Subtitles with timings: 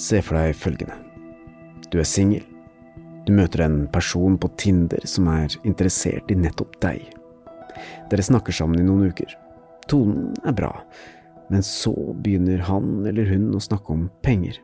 [0.00, 0.96] Se for deg følgende.
[1.92, 2.44] Du er singel.
[3.26, 7.02] Du møter en person på Tinder som er interessert i nettopp deg.
[8.08, 9.34] Dere snakker sammen i noen uker.
[9.92, 10.70] Tonen er bra,
[11.52, 14.56] men så begynner han eller hun å snakke om penger.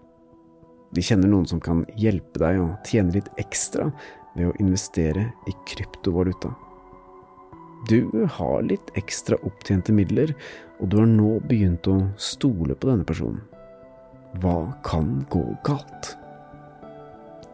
[0.97, 3.91] De kjenner noen som kan hjelpe deg å tjene litt ekstra
[4.39, 6.55] ved å investere i kryptovaluta.
[7.91, 10.33] Du har litt ekstra opptjente midler,
[10.81, 13.45] og du har nå begynt å stole på denne personen.
[14.43, 16.11] Hva kan gå galt?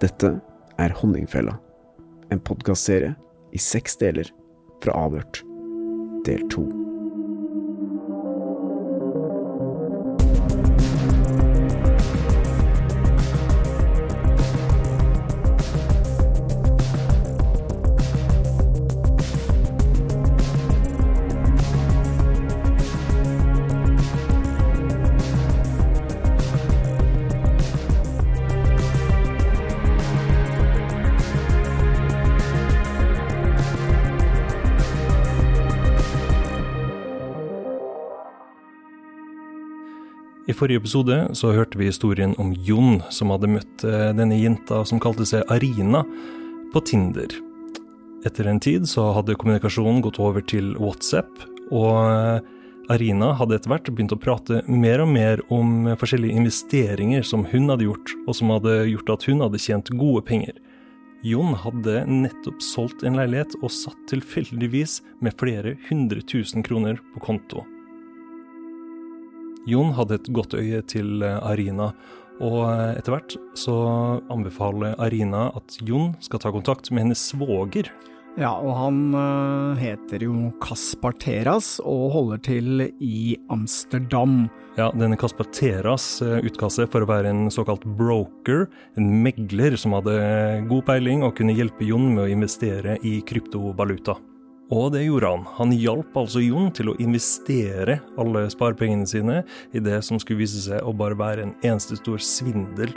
[0.02, 0.32] Dette
[0.82, 1.54] er Honningfella,
[2.34, 3.14] en podkastserie
[3.54, 4.32] i seks deler
[4.82, 5.44] fra Avhørt,
[6.26, 6.81] del to.
[40.62, 45.00] Forrige episode så hørte vi historien om Jon som hadde møtt eh, denne jenta som
[45.02, 46.04] kalte seg Arina,
[46.72, 47.34] på Tinder.
[48.24, 51.42] Etter en tid så hadde kommunikasjonen gått over til WhatsApp,
[51.74, 52.46] og eh,
[52.94, 57.66] Arina hadde etter hvert begynt å prate mer og mer om forskjellige investeringer som hun
[57.72, 60.62] hadde gjort, og som hadde gjort at hun hadde tjent gode penger.
[61.26, 67.26] Jon hadde nettopp solgt en leilighet og satt tilfeldigvis med flere hundre tusen kroner på
[67.26, 67.66] konto.
[69.68, 71.92] Jon hadde et godt øye til eh, Arina,
[72.42, 73.76] og eh, etter hvert så
[74.32, 77.92] anbefaler Arina at Jon skal ta kontakt med hennes svoger.
[78.40, 80.32] Ja, og han øh, heter jo
[80.64, 84.46] Kaspar Teras og holder til i Amsterdam.
[84.78, 88.64] Ja, denne Kaspar Teras eh, utga seg for å være en såkalt broker,
[88.96, 90.16] en megler som hadde
[90.70, 94.16] god peiling og kunne hjelpe Jon med å investere i kryptovaluta.
[94.72, 95.42] Og det gjorde han.
[95.58, 99.42] Han hjalp altså Jon til å investere alle sparepengene sine
[99.74, 102.94] i det som skulle vise seg å bare være en eneste stor svindel.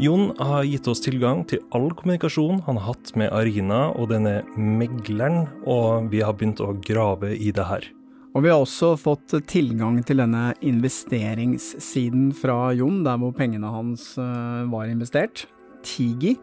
[0.00, 4.40] Jon har gitt oss tilgang til all kommunikasjon han har hatt med Arina og denne
[4.56, 7.86] megleren, og vi har begynt å grave i det her.
[8.34, 14.16] Og vi har også fått tilgang til denne investeringssiden fra Jon, der hvor pengene hans
[14.18, 15.44] øh, var investert.
[15.86, 16.34] Tigi.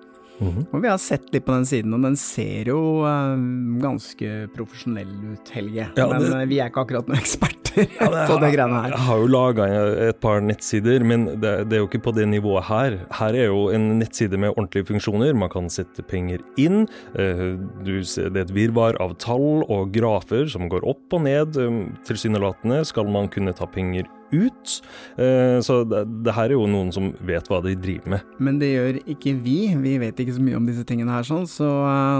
[0.41, 0.67] Mhm.
[0.73, 3.37] Og vi har sett litt på den siden, og den ser jo uh,
[3.81, 5.89] ganske profesjonell ut, Helge.
[5.97, 7.21] Ja, Men øh, vi er ikke akkurat noen
[7.75, 8.89] eksperter Ja, det- på det greiene her.
[8.95, 9.67] Jeg har jo laga
[10.09, 12.99] et par nettsider, men det, det er jo ikke på det nivået her.
[13.19, 15.33] Her er jo en nettside med ordentlige funksjoner.
[15.37, 16.87] Man kan sette penger inn.
[17.15, 21.23] eh, Du ser, det er et virvar av tall og grafer som går opp og
[21.23, 21.57] ned.
[21.57, 24.81] Um, Tilsynelatende skal man kunne ta penger ut.
[25.19, 28.21] Eh, Så det, det her er jo noen som vet hva de driver med.
[28.39, 29.57] Men det gjør ikke vi.
[29.75, 31.67] Vi vet ikke så mye om disse tingene her, sånn, så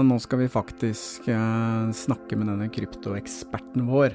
[0.04, 1.24] nå skal vi faktisk
[1.96, 4.14] snakke med denne kryptoeksperten vår.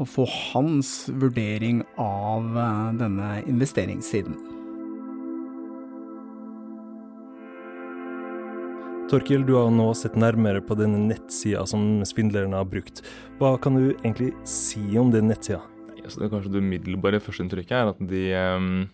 [0.00, 4.38] Og få hans vurdering av øh, denne investeringssiden.
[9.10, 13.02] Torkil, du har nå sett nærmere på denne nettsida som svindlerne har brukt.
[13.40, 15.58] Hva kan du egentlig si om den nettsida?
[15.98, 18.84] Ja, det er kanskje det umiddelbare førsteinntrykket er at de, ehm,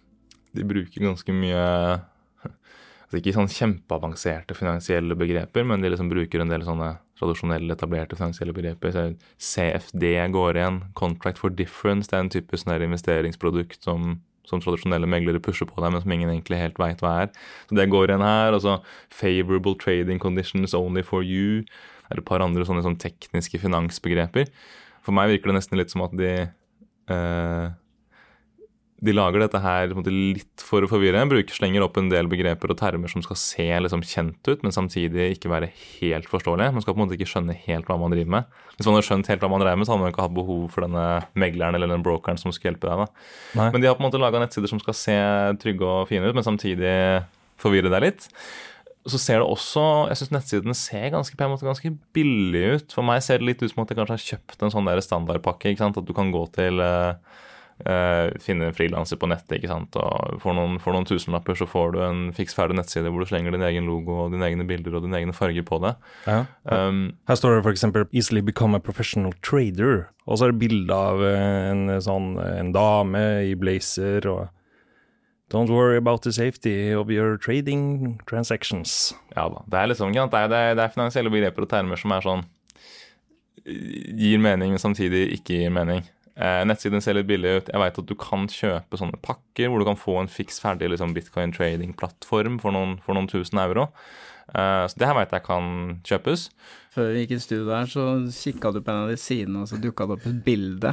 [0.57, 1.61] de bruker ganske mye
[3.07, 8.19] altså Ikke sånn kjempeavanserte finansielle begreper, men de liksom bruker en del sånne tradisjonelle, etablerte
[8.19, 9.17] finansielle begreper.
[9.41, 10.05] CFD
[10.35, 10.81] går igjen.
[10.99, 12.11] Contract for difference.
[12.11, 14.19] Det er en type sånn investeringsprodukt som,
[14.49, 17.33] som tradisjonelle meglere pusher på deg, men som ingen egentlig helt veit hva er.
[17.71, 18.53] Så det går igjen her.
[18.53, 18.79] altså
[19.11, 21.65] favorable trading conditions only for you.
[22.07, 24.53] Det er et par andre sånne sånne tekniske finansbegreper.
[25.07, 27.67] For meg virker det nesten litt som at de eh,
[29.07, 31.23] de lager dette her litt for å forvirre.
[31.31, 34.75] Bruker slenger opp en del begreper og termer som skal se liksom, kjent ut, men
[34.75, 36.73] samtidig ikke være helt forståelig.
[36.75, 38.61] Man skal på en måte ikke skjønne helt hva man driver med.
[38.77, 40.69] Hvis man hadde skjønt helt hva man drev med, så hadde man ikke hatt behov
[40.75, 41.07] for denne
[41.39, 43.19] megleren eller den brokeren som skulle hjelpe deg.
[43.57, 45.19] Men de har på en måte laga nettsider som skal se
[45.63, 46.97] trygge og fine ut, men samtidig
[47.63, 48.29] forvirre deg litt.
[49.07, 52.95] Så ser det også Jeg syns nettsidene ser ganske på en måte ganske billig ut.
[52.97, 55.03] For meg ser det litt ut som at jeg kanskje har kjøpt en sånn der
[55.05, 55.71] standardpakke.
[55.71, 56.01] ikke sant?
[56.01, 57.15] At du kan gå til eh,
[57.85, 59.97] eh, Finne en frilanser på nettet, ikke sant.
[60.01, 63.31] Og for noen, for noen tusenlapper så får du en fiks ferdig nettside hvor du
[63.31, 65.95] slenger din egen logo og dine egne bilder og dine egne farger på det.
[66.27, 66.45] Ja.
[66.65, 67.87] Um, Her står det f.eks.
[68.13, 73.25] 'easily become a professional trader', og så er det bilde av en, sånn, en dame
[73.47, 74.49] i blazer og
[75.49, 79.15] Don't worry about the safety of your trading transactions.
[79.37, 79.63] Ja da.
[79.71, 80.13] Det er liksom?
[80.13, 82.43] Det er, det er, det er finansielle begreper og termer som er sånn
[83.67, 86.05] Gir mening, men samtidig ikke gir mening.
[86.37, 87.69] Eh, nettsiden ser litt billig ut.
[87.73, 90.91] Jeg veit at du kan kjøpe sånne pakker hvor du kan få en fiks ferdig
[90.93, 93.89] liksom, bitcoin trading-plattform for, for noen tusen euro.
[94.53, 95.71] Eh, så det her veit jeg kan
[96.07, 96.51] kjøpes.
[96.93, 99.71] Før vi gikk i studio der, så kikka du på en av de sidene, og
[99.71, 100.93] så dukka det opp et bilde.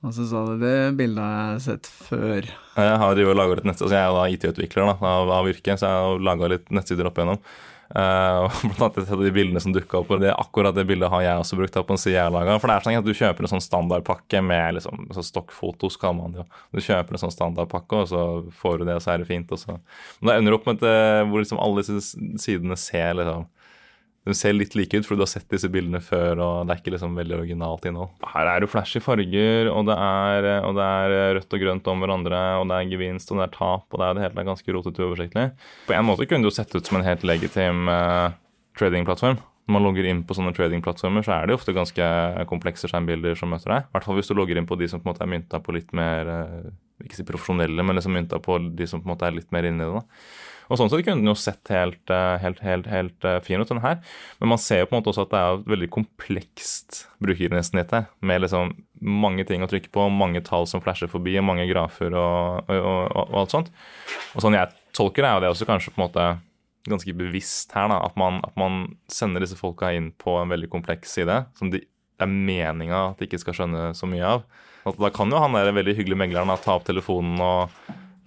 [0.00, 2.46] Og så sa du det bildet har jeg sett før.
[2.78, 6.06] Jeg har laget et nettsted, altså jeg er da IT-utvikler av, av yrke, så jeg
[6.06, 7.42] har laga litt nettsider opp igjennom.
[7.90, 11.10] Og blant annet et av de bildene som dukka opp, og det, akkurat det bildet
[11.10, 12.60] har jeg også brukt da på en side jeg laget.
[12.62, 16.20] For det er sånn at du kjøper en sånn standardpakke med liksom, så stokkfotos, kaller
[16.20, 16.48] man det jo.
[16.76, 18.26] Du kjøper en sånn standardpakke, og så
[18.62, 19.50] får du det, og så er det fint.
[19.50, 19.80] Og så.
[20.20, 23.48] Men det ender opp med et, eh, hvor liksom alle disse sidene ser liksom
[24.28, 26.80] de ser litt like ut, fordi du har sett disse bildene før, og det er
[26.82, 28.10] ikke liksom veldig originalt innhold.
[28.34, 32.04] Her er det flashy farger, og det er, og det er rødt og grønt om
[32.04, 34.74] hverandre, og det er gevinst, og det er tap, og det er det hele ganske
[34.76, 35.46] rotete og uoversiktlig.
[35.86, 38.36] På en måte kunne det jo sett ut som en helt legitim uh,
[38.78, 39.40] tradingplattform.
[39.70, 42.12] Når man logger inn på sånne tradingplattformer, så er det ofte ganske
[42.50, 43.88] komplekse skjermbilder som møter deg.
[43.88, 45.60] I hvert fall hvis du logger inn på de som på en måte er mynta
[45.64, 46.70] på litt mer uh,
[47.04, 49.68] ikke si profesjonelle, men liksom mynta på de som på en måte er litt mer
[49.68, 50.00] inni det.
[50.00, 50.02] da.
[50.70, 53.68] Og sånn sett kunne den jo sett helt, eh, helt, helt, helt eh, fin ut,
[53.68, 53.98] den her.
[54.38, 57.94] Men man ser jo på en måte også at det er et veldig komplekst brukergrensesnitt
[57.96, 58.06] her.
[58.22, 62.14] Med liksom mange ting å trykke på, mange tall som flasher forbi, og mange grafer
[62.14, 63.72] og, og, og, og alt sånt.
[64.36, 66.28] Og sånn jeg tolker det, er jo det også kanskje på en måte
[66.88, 70.70] ganske bevisst her, da, at man, at man sender disse folka inn på en veldig
[70.72, 71.42] kompleks side.
[71.58, 71.82] som de
[72.20, 74.42] det er meninga at de ikke skal skjønne så mye av.
[75.00, 77.72] Da kan jo han der veldig hyggelige megleren ta opp telefonen og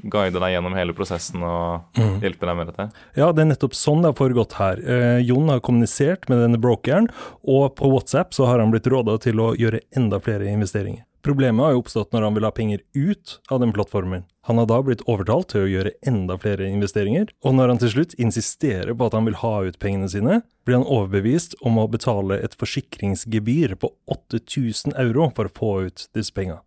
[0.03, 2.89] guide deg gjennom hele prosessen og hjelpe deg med dette.
[3.19, 4.81] Ja, det er nettopp sånn det har foregått her.
[4.83, 7.09] Eh, Jon har kommunisert med denne brokeren,
[7.43, 11.05] og på WhatsApp så har han blitt råda til å gjøre enda flere investeringer.
[11.23, 14.25] Problemet har jo oppstått når han vil ha penger ut av den plattformen.
[14.43, 17.93] Han har da blitt overtalt til å gjøre enda flere investeringer, og når han til
[17.93, 21.87] slutt insisterer på at han vil ha ut pengene sine, blir han overbevist om å
[21.87, 26.59] betale et forsikringsgebyr på 8000 euro for å få ut disse pengene.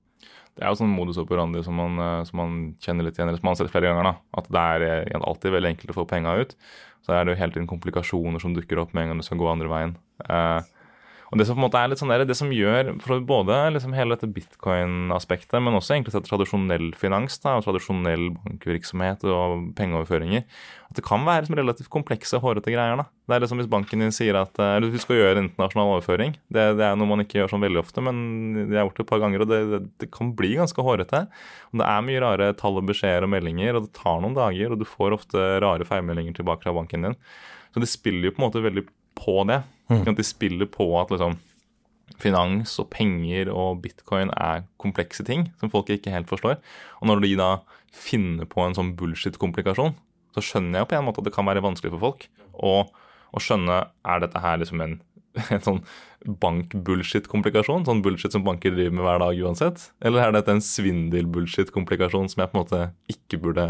[0.57, 3.41] Det er jo sånn modus operandi som man, eh, som man kjenner litt igjen, eller
[3.41, 4.09] som man har sett flere ganger.
[4.09, 6.57] da, At det er eh, alltid veldig enkelt å få penga ut.
[7.05, 9.39] Så er det jo hele tiden komplikasjoner som dukker opp med en gang du skal
[9.39, 9.93] gå andre veien.
[10.25, 10.61] Eh,
[11.27, 13.57] og Det som på en måte er litt sånn der, det som gjør for både
[13.75, 20.45] liksom hele dette bitcoin-aspektet, men også egentlig tradisjonell finans da, og tradisjonell bankvirksomhet og pengeoverføringer,
[20.87, 22.95] at det kan være liksom relativt komplekse, hårete greier.
[23.01, 23.09] da.
[23.27, 26.37] Det er liksom Hvis banken din sier at eh, eller du skal gjøre internasjonal overføring,
[26.47, 28.17] det, det er noe man ikke gjør sånn veldig ofte, men
[28.63, 31.27] jeg har gjort det et par ganger, og det, det, det kan bli ganske hårete.
[31.73, 34.71] Og Det er mye rare tall og beskjeder og meldinger, og det tar noen dager,
[34.71, 37.19] og du får ofte rare feilmeldinger tilbake fra banken din.
[37.75, 38.87] Så det spiller jo på en måte veldig
[39.19, 39.65] på det.
[39.89, 41.37] At de spiller på at liksom
[42.23, 46.59] finans og penger og bitcoin er komplekse ting som folk ikke helt forstår.
[47.03, 47.51] Og når de da
[47.95, 49.97] finner på en sånn bullshit-komplikasjon,
[50.37, 53.83] så skjønner jeg på en måte at det kan være vanskelig for folk å skjønne
[54.07, 54.99] er dette her liksom en,
[55.55, 55.83] en sånn
[56.27, 62.31] bank-bullshit-komplikasjon, sånn bullshit som banker driver med hver dag uansett, eller er dette en svindel-bullshit-komplikasjon
[62.33, 62.81] som jeg på en måte
[63.13, 63.67] ikke burde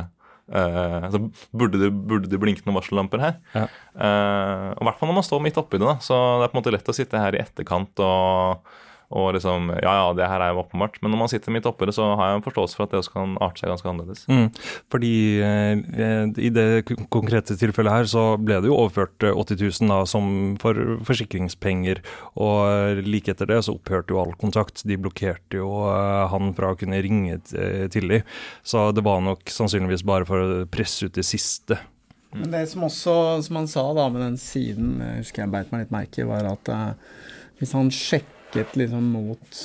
[0.52, 1.20] eh, så
[1.56, 3.38] burde det, burde det blinke noen varsellamper her?
[3.56, 3.66] Ja.
[3.96, 5.86] Uh, og I hvert fall når man står midt oppi det.
[5.86, 8.74] da, så Det er på en måte lett å sitte her i etterkant og,
[9.14, 10.98] og liksom Ja, ja, det her er jo åpenbart.
[11.02, 13.00] Men når man sitter midt oppi det, så har jeg en forståelse for at det
[13.00, 14.24] også kan arte seg ganske annerledes.
[14.26, 14.48] Mm.
[14.92, 15.14] Fordi
[15.46, 16.66] eh, i det
[17.12, 20.30] konkrete tilfellet her så ble det jo overført eh, 80 000 da, som
[20.62, 22.02] for forsikringspenger,
[22.34, 24.82] og eh, like etter det så opphørte jo all kontakt.
[24.88, 28.38] De blokkerte jo eh, han fra å kunne ringe eh, til dem.
[28.66, 31.78] Så det var nok sannsynligvis bare for å presse ut det siste.
[32.36, 33.14] Men det som også,
[33.46, 36.28] som han sa da med den siden, jeg husker jeg beit meg litt merke i,
[36.28, 37.22] var at eh,
[37.60, 37.92] hvis han
[38.56, 39.60] sjekket liksom mot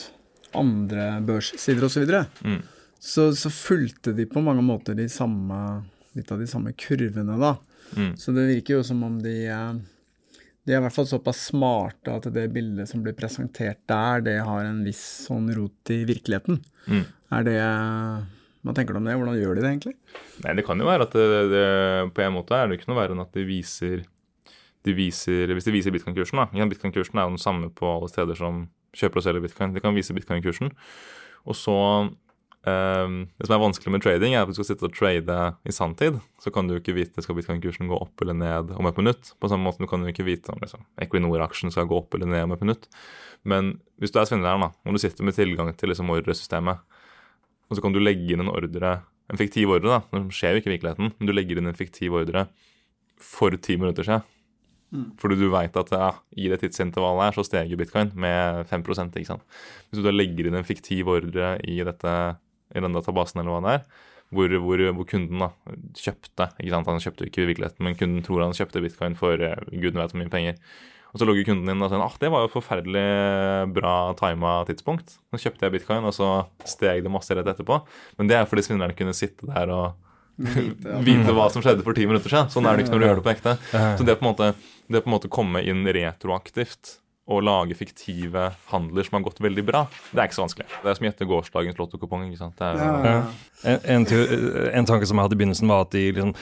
[0.58, 2.62] andre børssider osv., så, videre, Mm.
[3.00, 5.84] så så fulgte de på mange måter de samme,
[6.16, 7.56] litt av de samme kurvene, da.
[7.96, 8.14] Mm.
[8.20, 9.74] Så det virker jo som om de eh,
[10.62, 14.36] de er i hvert fall såpass smarte at det bildet som blir presentert der, det
[14.46, 16.60] har en viss sånn rot i virkeligheten.
[16.86, 17.06] Mm.
[17.34, 17.58] Er det
[18.62, 19.16] Hva tenker du om det?
[19.18, 19.96] Hvordan gjør de det egentlig?
[20.44, 21.64] Nei, det kan jo være at det, det,
[22.14, 24.04] på en måte er det ikke noe verre enn at de viser,
[24.86, 26.68] de viser Hvis de viser bitcoin-kursen, da.
[26.70, 28.68] Bitcoin-kursen er jo den samme på alle steder som
[28.98, 29.76] kjøper og selger bitcoin.
[29.76, 30.72] De kan vise bitcoin-kursen.
[31.48, 31.76] Og så
[32.68, 35.76] ehm, Det som er vanskelig med trading, er at du skal sitte og trade i
[35.76, 36.20] sanntid.
[36.42, 39.34] Så kan du jo ikke vite skal bitcoin-kursen gå opp eller ned om et minutt.
[39.40, 42.30] På samme måte du kan jo ikke vite om liksom, Equinor-aksjen skal gå opp eller
[42.30, 42.90] ned om et minutt.
[43.44, 46.84] Men hvis du er svindleren, da, og du sitter med tilgang til liksom, ordresystemet,
[47.72, 49.00] og så kan du legge inn en ordre,
[49.32, 51.78] en fiktiv ordre, da, det skjer jo ikke i virkeligheten, men du legger inn en
[51.78, 52.50] fiktiv ordre
[53.22, 54.28] for ti minutter siden.
[55.22, 58.84] Fordi du veit at ja, i det tidsintervallet her så steg jo bitcoin med 5
[58.84, 59.44] ikke sant.
[59.90, 62.16] Hvis du da legger inn en fiktiv ordre i, dette,
[62.76, 63.86] i denne databasen eller hva det er,
[64.32, 65.52] hvor, hvor, hvor kunden da
[66.00, 69.40] kjøpte ikke sant, Han kjøpte ikke i virkeligheten, men kunden tror han kjøpte bitcoin for
[69.44, 70.60] eh, gudene vet hvor mye penger.
[71.12, 73.08] Og så logger kunden inn og sier ah, det var jo et forferdelig
[73.76, 75.18] bra tima tidspunkt.
[75.32, 76.30] Nå kjøpte jeg bitcoin, og så
[76.64, 77.82] steg det masse rett etterpå.
[78.20, 80.11] Men det er fordi svindleren kunne sitte der og
[81.08, 82.50] vite hva som skjedde for ti minutter siden.
[82.54, 83.58] Sånn er det ikke når du gjør det på ekte.
[83.72, 84.52] Så det er på en måte,
[84.88, 86.98] det er på en måte komme inn retroaktivt
[87.32, 90.66] og lage fiktive handler som har gått veldig bra, det er ikke så vanskelig.
[90.82, 92.26] Det er som å gjette gårsdagens lottokupong.
[92.28, 92.58] ikke sant?
[92.60, 93.20] Det er, ja.
[93.72, 94.08] en, en,
[94.72, 96.34] en, tanke som jeg hadde i begynnelsen, var at de liksom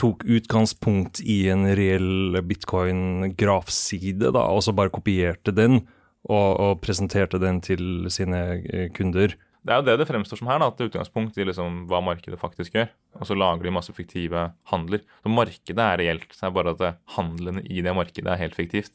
[0.00, 5.82] tok utgangspunkt i en reell bitcoin-grafside, da, og så bare kopierte den
[6.28, 9.36] og, og, presenterte den til sine kunder.
[9.60, 11.82] Det er jo det det fremstår som her, da, at det er utgangspunkt i liksom
[11.90, 12.88] hva markedet faktisk gjør.
[13.20, 15.02] Og så lager de masse fiktive handler.
[15.20, 18.56] Så markedet er reelt, så er bare at det, handlene i det markedet er helt
[18.56, 18.94] fiktivt.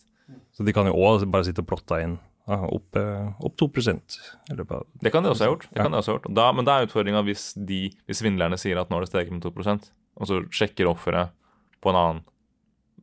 [0.56, 5.12] Så de kan jo òg bare sitte og plotte inn opp, eh, opp 2 Det
[5.14, 5.68] kan de også ha gjort.
[5.70, 6.34] Det kan de også ha gjort.
[6.34, 9.46] Da, men da er utfordringa hvis, hvis svindlerne sier at nå har det steget med
[9.46, 11.34] 2% og så sjekker offeret
[11.84, 12.22] på en annen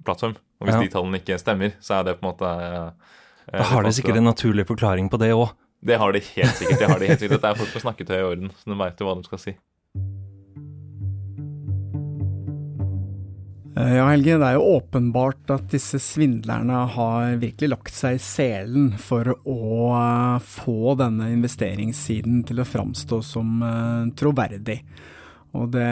[0.06, 0.36] plattform.
[0.60, 0.84] Og hvis ja.
[0.84, 3.10] de tallene ikke stemmer, så er det på en måte eh,
[3.50, 5.52] Da har de sikkert en naturlig forklaring på det òg.
[5.84, 6.78] Det har de helt sikkert.
[6.78, 7.40] det har de helt sikkert.
[7.40, 9.54] Dette er folk med snakketøy i orden, så de veit jo hva de skal si.
[13.72, 18.22] Eh, ja, Helge, det er jo åpenbart at disse svindlerne har virkelig lagt seg i
[18.22, 19.64] selen for å
[19.96, 23.64] eh, få denne investeringssiden til å framstå som
[24.14, 24.78] troverdig.
[25.58, 25.88] Og det,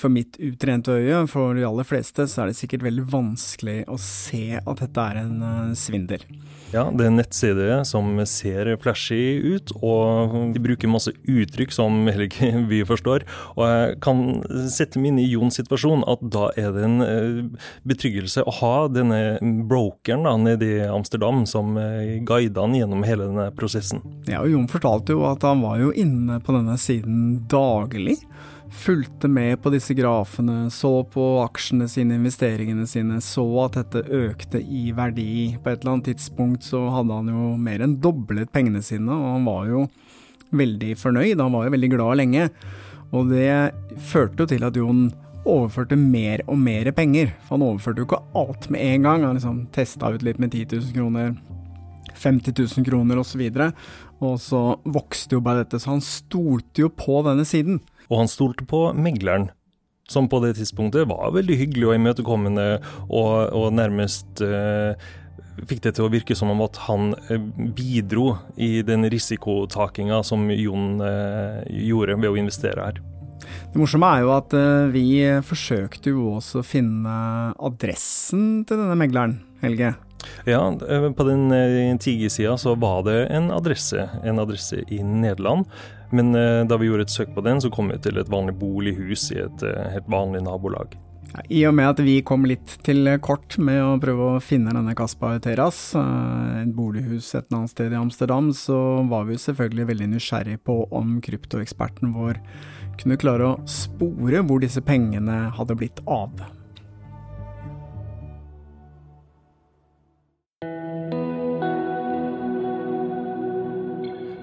[0.00, 3.98] for mitt utrente øye, for de aller fleste, så er det sikkert veldig vanskelig å
[4.00, 6.22] se at dette er en svindel.
[6.74, 12.08] Ja, det er en nettside som ser flashy ut, og de bruker masse uttrykk som
[12.10, 13.26] heller ikke vi forstår.
[13.54, 14.24] Og jeg kan
[14.72, 18.74] sette meg inn i Jons situasjon, at da er det en uh, betryggelse å ha
[18.92, 19.20] denne
[19.70, 21.76] brokeren da, nede i Amsterdam som
[22.26, 24.02] guidet han gjennom hele denne prosessen.
[24.26, 28.18] Ja, og Jon fortalte jo at han var jo inne på denne siden daglig
[28.76, 34.60] fulgte med på disse grafene, så på aksjene sine, investeringene sine, så at dette økte
[34.60, 35.56] i verdi.
[35.62, 39.38] På et eller annet tidspunkt så hadde han jo mer enn doblet pengene sine, og
[39.38, 39.86] han var jo
[40.56, 42.48] veldig fornøyd, han var jo veldig glad lenge.
[43.14, 43.48] Og det
[44.08, 45.08] førte jo til at Jon
[45.46, 47.32] overførte mer og mer penger.
[47.46, 50.52] For han overførte jo ikke alt med en gang, han liksom testa ut litt med
[50.52, 51.36] 10 000 kroner,
[52.16, 53.44] 50 000 kroner osv.
[53.46, 53.70] Og, så
[54.26, 57.80] og så vokste jo bare dette, så han stolte jo på denne siden.
[58.10, 59.50] Og han stolte på megleren,
[60.08, 62.66] som på det tidspunktet var veldig hyggelig og imøtekommende,
[63.08, 64.94] og, og nærmest uh,
[65.66, 70.46] fikk det til å virke som om at han uh, bidro i den risikotakinga som
[70.54, 73.02] Jon uh, gjorde ved å investere her.
[73.72, 74.54] Det morsomme er jo at
[74.90, 75.06] vi
[75.44, 77.16] forsøkte jo også å finne
[77.62, 79.92] adressen til denne megleren, Helge.
[80.48, 81.52] Ja, på den
[82.02, 85.68] Tigi-sida så var det en adresse, en adresse i Nederland.
[86.10, 88.56] Men eh, da vi gjorde et søk på den, så kom vi til et vanlig
[88.60, 90.96] bolighus i et eh, helt vanlig nabolag.
[91.52, 94.94] I og med at vi kom litt til kort med å prøve å finne denne
[94.96, 98.78] Kaspar Terras, eh, et bolighus et eller annet sted i Amsterdam, så
[99.10, 102.40] var vi selvfølgelig veldig nysgjerrig på om kryptoeksperten vår
[102.96, 106.32] kunne klare å spore hvor disse pengene hadde blitt av.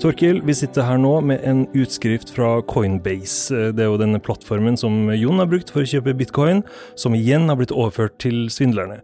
[0.04, 3.70] Torkil, vi sitter her nå med en utskrift fra Coinbase.
[3.72, 6.60] Det er jo denne plattformen som Jon har brukt for å kjøpe bitcoin,
[7.00, 8.98] som igjen har blitt overført til svindlerne.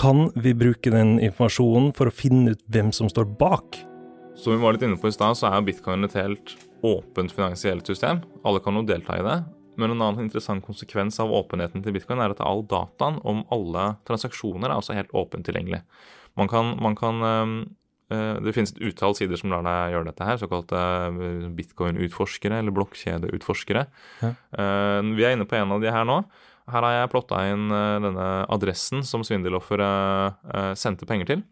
[0.00, 3.82] Kan vi bruke den informasjonen for å finne ut hvem som står bak?
[4.40, 7.92] Som vi var litt inne på i stad, så er bitcoin et helt åpent finansielt
[7.92, 8.24] system.
[8.40, 9.38] Alle kan jo delta i det.
[9.76, 13.90] Men en annen interessant konsekvens av åpenheten til bitcoin er at all dataen om alle
[14.08, 15.84] transaksjoner er også helt åpent tilgjengelig.
[16.40, 17.85] Man kan, man kan ehm, Eh,
[18.44, 22.74] det finnes et utall sider som lar deg gjøre dette her, såkalte eh, bitcoin-utforskere eller
[22.76, 23.82] blokkjedeutforskere.
[24.22, 24.30] Ja.
[24.30, 26.20] Eh, vi er inne på en av de her nå.
[26.70, 31.44] Her har jeg plotta inn denne adressen som svindelofferet sendte penger til.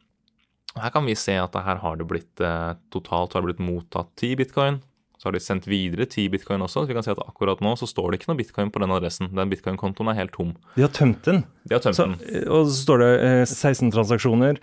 [0.75, 2.42] Her kan vi se at her har det blitt
[2.90, 4.80] totalt har det blitt mottatt ti bitcoin.
[5.25, 6.82] Så har de sendt videre ti bitcoin også.
[6.82, 8.92] Så vi kan se at akkurat nå så står det ikke noe bitcoin på den
[8.92, 9.30] adressen.
[9.38, 10.50] Den bitcoin-kontoen er helt tom.
[10.75, 11.44] De har tømt den.
[11.62, 12.42] De har tømt så, den.
[12.50, 13.12] Og så står det
[13.54, 14.58] 16 transaksjoner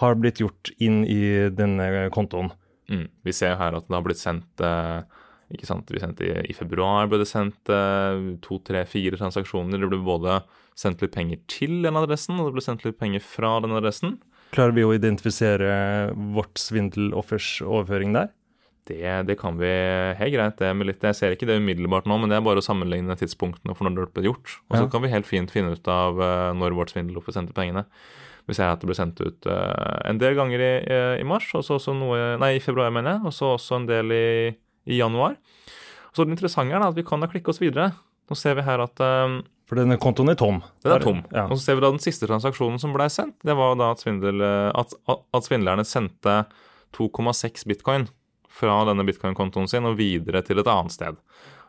[0.00, 2.50] har blitt gjort inn i denne kontoen.
[2.90, 3.06] Mm.
[3.24, 5.04] Vi ser her at det har blitt sendt eh,
[5.54, 9.80] ikke sant, vi sendte i, I februar ble det sendt eh, to, tre, fire transaksjoner.
[9.80, 10.40] Det ble både
[10.78, 14.18] sendt litt penger til den adressen, og det ble sendt litt penger fra den adressen.
[14.54, 18.32] Klarer vi å identifisere vårt svindeloffers overføring der?
[18.84, 19.70] Det, det, kan vi
[20.18, 20.58] helt greit.
[20.60, 23.16] det med litt, Jeg ser ikke det umiddelbart nå, men det er bare å sammenligne
[23.16, 24.58] tidspunktene for når det ble gjort.
[24.68, 24.90] Og så ja.
[24.92, 27.86] kan vi helt fint finne ut av uh, når vårt svindeloffer sendte pengene.
[28.48, 30.72] Vi ser at det ble sendt ut uh, en del ganger i,
[31.22, 33.88] i mars, og så også noe, nei, i februar, mener jeg, og så også en
[33.88, 34.26] del i,
[34.90, 35.38] i januar.
[36.14, 37.90] Så det interessante er at vi kan da klikke oss videre.
[38.28, 39.38] Nå ser vi her at uh,
[39.70, 40.60] For denne kontoen er tom.
[40.84, 41.24] Den er tom.
[41.32, 41.46] Ja.
[41.48, 43.38] Og så ser vi da den siste transaksjonen som ble sendt.
[43.44, 46.42] Det var da at, svindel, at, at svindlerne sendte
[46.94, 48.08] 2,6 bitcoin
[48.54, 51.16] fra denne bitcoin-kontoen sin og videre til et annet sted.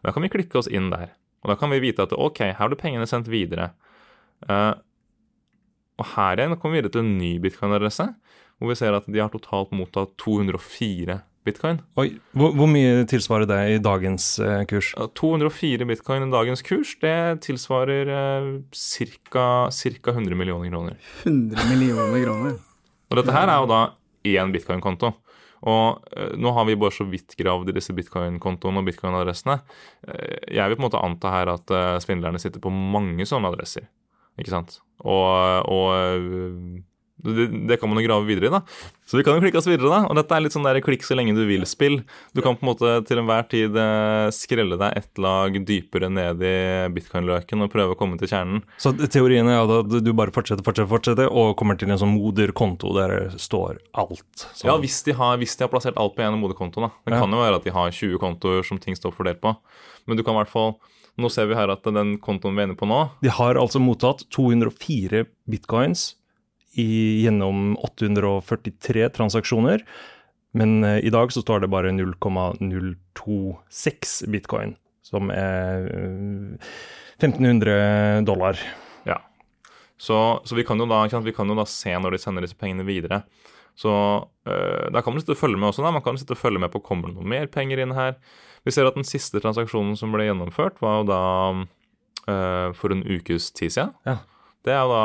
[0.05, 1.15] Da kan vi klikke oss inn der.
[1.43, 3.71] Og da kan vi vite at ok, her du pengene sendt videre.
[4.49, 4.73] Eh,
[5.99, 8.09] og her igjen kommer vi videre til en ny bitcoin-adresse,
[8.59, 11.81] hvor vi ser at de har totalt mottatt 204 bitcoin.
[12.01, 14.93] Oi, hvor, hvor mye tilsvarer det i dagens eh, kurs?
[15.19, 19.45] 204 bitcoin i dagens kurs, det tilsvarer eh, ca.
[19.69, 20.97] 100 millioner kroner.
[21.23, 22.57] 100 millioner kroner.
[23.11, 23.83] Og dette her er jo da
[24.25, 25.13] én bitcoin-konto.
[25.65, 29.59] Og eh, nå har vi bare så vidt gravd i disse bitcoin-kontoene og bitcoin-adressene.
[30.09, 33.53] Eh, jeg vil på en måte anta her at eh, svindlerne sitter på mange sånne
[33.53, 33.87] adresser.
[34.41, 34.79] Ikke sant?
[34.99, 36.21] Og, og
[37.23, 38.59] det, det kan man jo grave videre i, da.
[39.07, 39.99] Så vi kan jo klikke oss videre, da.
[40.09, 41.99] Og dette er litt sånn der klikk så lenge du vil-spill.
[42.35, 46.41] Du kan på en måte til enhver tid eh, skrelle deg ett lag dypere ned
[46.43, 46.53] i
[46.95, 48.63] bitcoin-løken og prøve å komme til kjernen.
[48.81, 52.91] Så teorien er at du bare fortsetter, fortsetter, fortsetter, og kommer til en sånn moderkonto
[52.97, 54.25] der det står alt.
[54.51, 54.65] Så.
[54.67, 56.81] Ja, hvis de, har, hvis de har plassert alt på en moderkonto.
[56.83, 56.91] da.
[57.05, 57.21] Det Ja.
[57.23, 59.55] kan jo være at de har 20 kontoer som ting står fordelt på.
[60.05, 60.75] Men du kan i hvert fall
[61.17, 63.79] Nå ser vi her at den kontoen vi er inne på nå De har altså
[63.79, 66.15] mottatt 204 bitcoins
[66.81, 69.79] i, gjennom 843 transaksjoner,
[70.55, 74.71] men eh, i dag så står det bare 0,026 bitcoin,
[75.03, 76.53] som er eh,
[77.19, 78.55] 1500 dollar.
[79.03, 79.19] Ja.
[79.97, 82.83] Så, så vi, kan da, vi kan jo da se når de sender disse pengene
[82.87, 83.21] videre.
[83.75, 83.91] Så
[84.47, 85.83] øh, da kan man sitte og følge med også.
[85.83, 88.13] da, Man kan sitte og følge med på kommer det noe mer penger inn her.
[88.63, 91.21] Vi ser at den siste transaksjonen som ble gjennomført, var jo da
[92.31, 93.91] øh, for en ukes tid siden.
[94.07, 94.15] Ja.
[94.65, 95.03] Det er jo da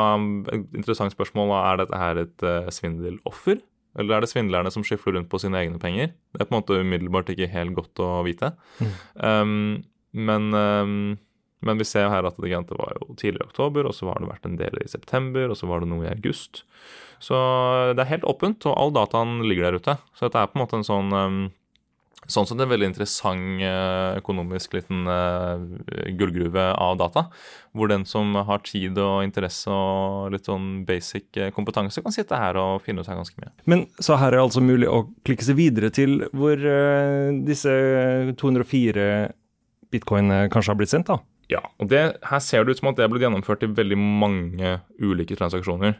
[0.55, 1.53] et interessant spørsmål.
[1.59, 3.61] Er dette her et øh, svindeloffer?
[3.99, 6.13] Eller er det svindlerne som skifler rundt på sine egne penger?
[6.31, 8.53] Det er på en måte umiddelbart ikke helt godt å vite.
[9.19, 9.83] Um,
[10.15, 11.17] men, um,
[11.61, 14.23] men vi ser her at det, det var jo tidligere i oktober, og så har
[14.23, 16.63] det vært en del i september, og så var det noe i august.
[17.21, 17.37] Så
[17.93, 19.97] det er helt åpent, og all dataen ligger der ute.
[20.15, 21.41] Så dette er på en måte en sånn um,
[22.29, 27.25] Sånn sett en veldig interessant eh, økonomisk liten eh, gullgruve av data.
[27.73, 32.37] Hvor den som har tid og interesse og litt sånn basic eh, kompetanse, kan sitte
[32.37, 33.51] her og finne ut her ganske mye.
[33.65, 36.61] Men så her er altså mulig å klikke seg videre til hvor
[37.47, 37.73] disse
[38.37, 39.09] 204
[39.91, 41.19] bitcoin eh, kanskje har blitt sendt, da.
[41.51, 43.97] Ja, og det, her ser det ut som at det er blitt gjennomført i veldig
[43.99, 45.97] mange ulike transaksjoner.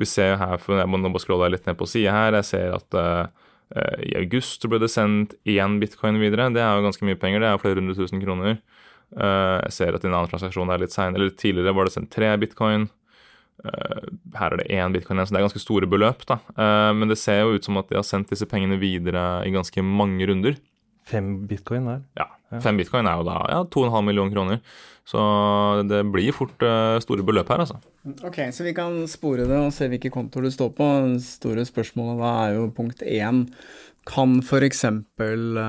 [0.00, 2.74] Vi ser her, for jeg må bare scrolle litt ned på sida her, jeg ser
[2.74, 2.98] at
[3.70, 6.48] i august ble det sendt én bitcoin videre.
[6.50, 8.56] Det er jo ganske mye penger, det er flere hundre tusen kroner.
[9.16, 11.94] Eh, jeg ser at i en annen transaksjon er litt senere, eller tidligere var det
[11.96, 12.86] sendt tre bitcoin.
[13.64, 16.24] Eh, her er det én bitcoin igjen, så det er ganske store beløp.
[16.30, 16.40] da.
[16.54, 19.54] Eh, men det ser jo ut som at de har sendt disse pengene videre i
[19.54, 20.58] ganske mange runder.
[21.10, 22.04] Fem bitcoin der.
[22.20, 24.62] Ja, Fem bitcoin er jo da ja, 2,5 millioner kroner.
[25.10, 25.20] Så
[25.90, 27.78] det blir fort eh, store beløp her, altså.
[28.26, 30.88] Ok, så vi kan spore det og se hvilke kontoer du står på.
[31.14, 33.46] Det store spørsmålet da er jo punkt én.
[34.08, 34.84] Kan f.eks.
[34.86, 35.60] Uh,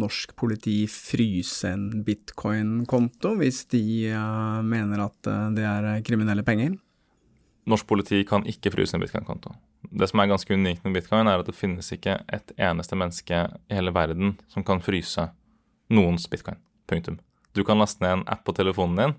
[0.00, 6.74] norsk politi fryse en bitcoin-konto hvis de eh, mener at eh, det er kriminelle penger?
[7.68, 9.52] Norsk politi kan ikke fryse en bitcoin-konto.
[9.86, 13.42] Det som er ganske unikt med bitcoin, er at det finnes ikke et eneste menneske
[13.44, 15.28] i hele verden som kan fryse
[15.92, 16.60] noens bitcoin.
[16.86, 17.18] Punktum.
[17.56, 19.14] Du kan laste ned en app på telefonen din,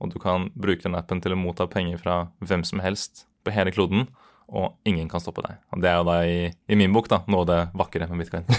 [0.00, 3.52] og du kan bruke den appen til å motta penger fra hvem som helst på
[3.54, 4.06] hele kloden,
[4.50, 5.58] og ingen kan stoppe deg.
[5.70, 8.24] Og Det er jo da i, i min bok da, noe av det vakre med
[8.24, 8.46] bitcoin.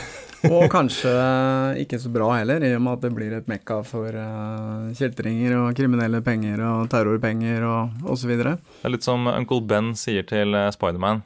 [0.50, 1.12] Og kanskje
[1.84, 5.54] ikke så bra heller, i og med at det blir et mekka for uh, kjeltringer
[5.60, 8.32] og kriminelle penger og terrorpenger og osv.
[8.40, 11.22] Det er litt som Uncle Ben sier til eh, Spiderman.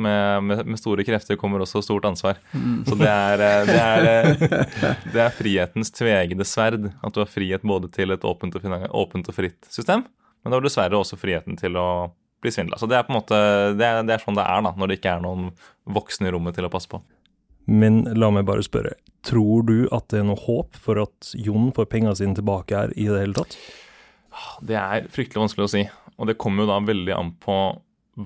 [0.00, 2.40] Med, med, med store krefter kommer også stort ansvar.
[2.88, 6.90] Så det er, eh, det, er, eh, det er frihetens tvegede sverd.
[7.04, 10.06] At du har frihet både til et åpent og, åpent og fritt system,
[10.40, 11.88] men du har dessverre også friheten til å
[12.40, 12.78] bli svindla.
[12.80, 13.38] Så det er på en måte,
[13.76, 15.50] det er, det er sånn det er da, når det ikke er noen
[15.84, 17.02] voksne i rommet til å passe på.
[17.70, 21.68] Men la meg bare spørre, tror du at det er noe håp for at Jon
[21.76, 23.58] får pengene sine tilbake her i det hele tatt?
[24.64, 25.84] Det er fryktelig vanskelig å si.
[26.20, 27.58] Og det kommer jo da veldig an på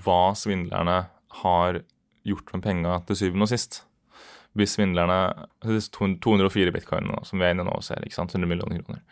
[0.05, 1.05] hva svindlerne
[1.43, 1.83] har
[2.25, 3.83] gjort med penga til syvende og sist.
[4.55, 8.49] Hvis svindlerne disse 204 bitcoin som vi er inne nå og ser, ikke sant, 100
[8.51, 9.03] millioner kroner.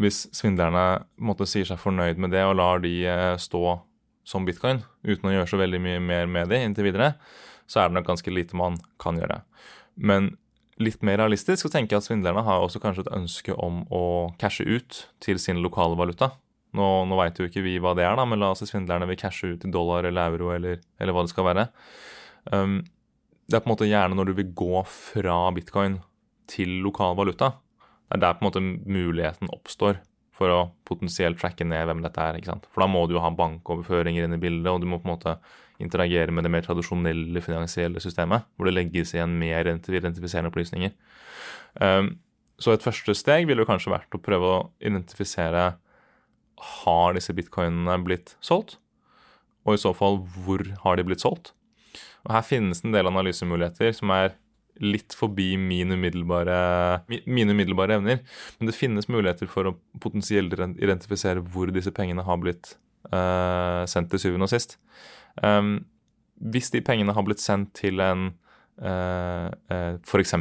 [0.00, 3.78] Hvis svindlerne måtte si seg fornøyd med det og lar de eh, stå
[4.26, 7.14] som bitcoin uten å gjøre så veldig mye mer med det inntil videre,
[7.70, 9.40] så er det nok ganske lite man kan gjøre.
[9.94, 10.34] Men
[10.80, 14.04] litt mer realistisk så tenker jeg at svindlerne har også kanskje et ønske om å
[14.40, 16.32] cashe ut til sin lokale valuta.
[16.76, 19.08] Nå, nå veit jo ikke vi hva det er, da, men la oss si svindlerne
[19.10, 21.66] vil cashe ut i dollar eller euro eller, eller hva det skal være.
[22.52, 22.78] Um,
[23.50, 25.98] det er på en måte gjerne når du vil gå fra bitcoin
[26.50, 27.56] til lokal valuta.
[28.06, 29.98] Det er der på en måte muligheten oppstår
[30.40, 32.38] for å potensielt tracke ned hvem dette er.
[32.38, 32.70] ikke sant?
[32.72, 35.14] For da må du jo ha bankoverføringer inn i bildet, og du må på en
[35.16, 35.36] måte
[35.80, 40.94] interagere med det mer tradisjonelle finansielle systemet, hvor det legges igjen mer identifiserende opplysninger.
[41.80, 42.14] Um,
[42.60, 45.72] så et første steg ville jo kanskje vært å prøve å identifisere
[46.60, 48.78] har disse bitcoinene blitt solgt,
[49.66, 51.52] og i så fall hvor har de blitt solgt.
[52.26, 54.34] Og Her finnes en del analysemuligheter som er
[54.80, 56.56] litt forbi mine umiddelbare,
[57.28, 58.20] mine umiddelbare evner.
[58.58, 62.74] Men det finnes muligheter for å potensielt identifisere hvor disse pengene har blitt
[63.12, 64.78] uh, sendt til syvende og sist.
[65.42, 65.82] Um,
[66.40, 68.30] hvis de pengene har blitt sendt til en
[68.80, 70.34] uh, uh, f.eks.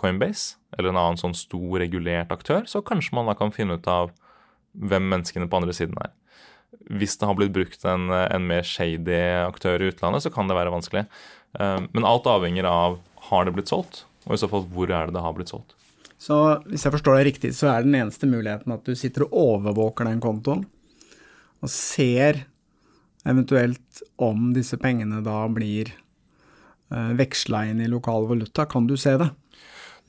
[0.00, 3.88] Coinbase, eller en annen sånn stor regulert aktør, så kanskje man da kan finne ut
[3.90, 4.14] av
[4.72, 6.12] hvem menneskene på andre siden er.
[6.92, 10.56] Hvis det har blitt brukt en, en mer shady aktør i utlandet, så kan det
[10.56, 11.04] være vanskelig.
[11.52, 15.08] Um, men alt avhenger av har det blitt solgt, og i så fall hvor er
[15.08, 15.76] det det har blitt solgt.
[16.22, 16.36] Så
[16.70, 20.08] hvis jeg forstår deg riktig, så er den eneste muligheten at du sitter og overvåker
[20.08, 20.64] den kontoen,
[21.62, 22.44] og ser
[23.28, 25.92] eventuelt om disse pengene da blir
[26.94, 28.66] uh, veksla inn i lokal valuta.
[28.70, 29.28] Kan du se det?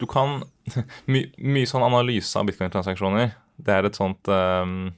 [0.02, 0.42] Du kan
[1.12, 4.92] Mye sånn analyse av bitcoin-transaksjoner, det er et sånt um,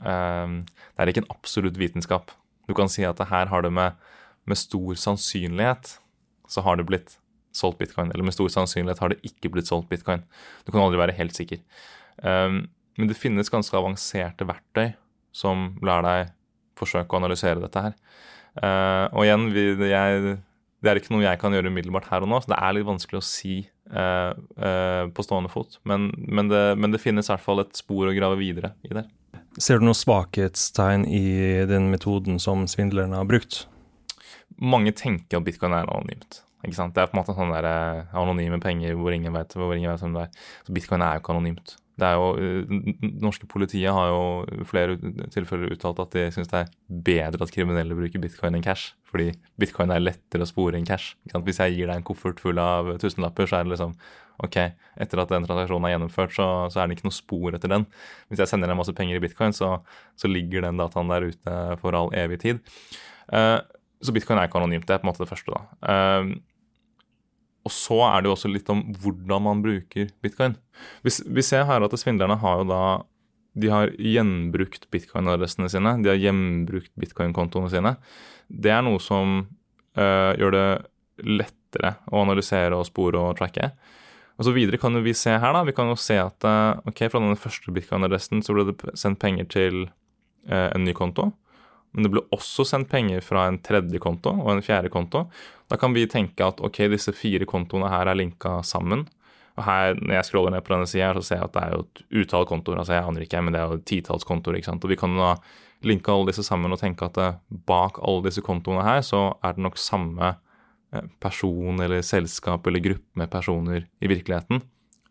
[0.00, 2.32] um, Det er ikke en absolutt vitenskap.
[2.66, 3.96] Du kan si at her har det med,
[4.46, 5.96] med stor sannsynlighet
[6.46, 7.16] så har det blitt
[7.56, 10.22] solgt bitcoin, eller med stor sannsynlighet har det ikke blitt solgt bitcoin.
[10.66, 11.62] Du kan aldri være helt sikker.
[12.22, 12.66] Um,
[12.96, 14.94] men det finnes ganske avanserte verktøy
[15.36, 16.32] som lar deg
[16.76, 17.96] forsøke å analysere dette her.
[18.56, 20.36] Uh, og igjen, vi, jeg,
[20.84, 22.88] det er ikke noe jeg kan gjøre umiddelbart her og nå, så det er litt
[22.88, 23.56] vanskelig å si
[23.92, 25.78] uh, uh, på stående fot.
[25.82, 28.92] Men, men, det, men, det, finnes i hvert fall et spor å grave videre i
[28.94, 29.08] der.
[29.58, 31.26] Ser du noen svakhetstegn i
[31.68, 33.64] den metoden som svindlerne har brukt?
[34.56, 36.42] Mange tenker at bitcoin er anonymt.
[36.66, 36.94] Ikke sant?
[36.96, 39.92] Det er på en måte sånn der, eh, anonyme penger hvor ingen vet, hvor ingen
[39.92, 40.46] vet hvem det er.
[40.66, 41.76] Så bitcoin er jo ikke anonymt.
[41.96, 44.98] Det er jo, eh, norske politiet har jo flere
[45.32, 48.92] tilfeller uttalt at de syns det er bedre at kriminelle bruker bitcoin enn cash.
[49.08, 51.14] Fordi bitcoin er lettere å spore enn cash.
[51.32, 53.96] Hvis jeg gir deg en koffert full av tusenlapper, så er det liksom
[54.44, 54.58] ok,
[55.00, 57.86] etter at den transaksjonen er gjennomført, så, så er det ikke noe spor etter den.
[58.28, 59.78] Hvis jeg sender deg masse penger i bitcoin, så,
[60.20, 62.60] så ligger den dataen der ute for all evig tid.
[63.32, 63.62] Uh,
[64.04, 64.84] så bitcoin er ikke anonymt.
[64.84, 65.56] Det er på en måte det første.
[65.56, 65.64] da.
[66.20, 66.36] Uh,
[67.66, 70.56] og så er det jo også litt om hvordan man bruker bitcoin.
[71.02, 72.80] Vi, vi ser her at svindlerne har jo da
[73.56, 75.94] de har gjenbrukt bitcoin-adressene sine.
[76.04, 77.94] De har gjenbrukt bitcoin-kontoene sine.
[78.52, 79.38] Det er noe som
[79.96, 80.66] øh, gjør det
[81.24, 83.70] lettere å analysere og spore og tracke.
[84.36, 87.06] Og så Videre kan vi se her da, vi kan jo se at uh, ok,
[87.08, 91.30] fra den første bitcoin-adressen så ble det sendt penger til øh, en ny konto.
[91.96, 95.24] Men det ble også sendt penger fra en tredje konto og en fjerde konto.
[95.70, 99.06] Da kan vi tenke at ok, disse fire kontoene her er linka sammen.
[99.56, 101.84] Og her, Når jeg scroller ned på denne sida, ser jeg at det er jo
[101.86, 102.78] et utall kontoer.
[102.78, 104.56] altså Jeg aner ikke, men det er jo titalls kontoer.
[104.56, 104.84] ikke sant?
[104.84, 105.36] Og Vi kan da
[105.82, 109.56] linke alle disse sammen og tenke at eh, bak alle disse kontoene her, så er
[109.56, 110.36] det nok samme
[110.92, 114.62] eh, person eller selskap eller gruppe med personer i virkeligheten.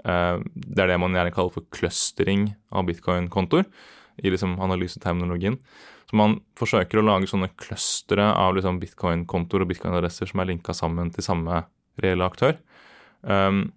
[0.05, 3.65] Eh, det er det man gjerne kaller for clustering av bitcoin-kontoer
[4.23, 5.57] i liksom analyseterminologien.
[6.05, 10.75] Så man forsøker å lage sånne clustere av liksom bitcoin-kontoer og bitcoin-adresser som er linka
[10.77, 11.63] sammen til samme
[12.01, 12.57] reelle aktør.
[13.21, 13.71] Um,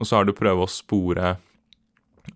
[0.00, 1.34] og så er det å prøve å spore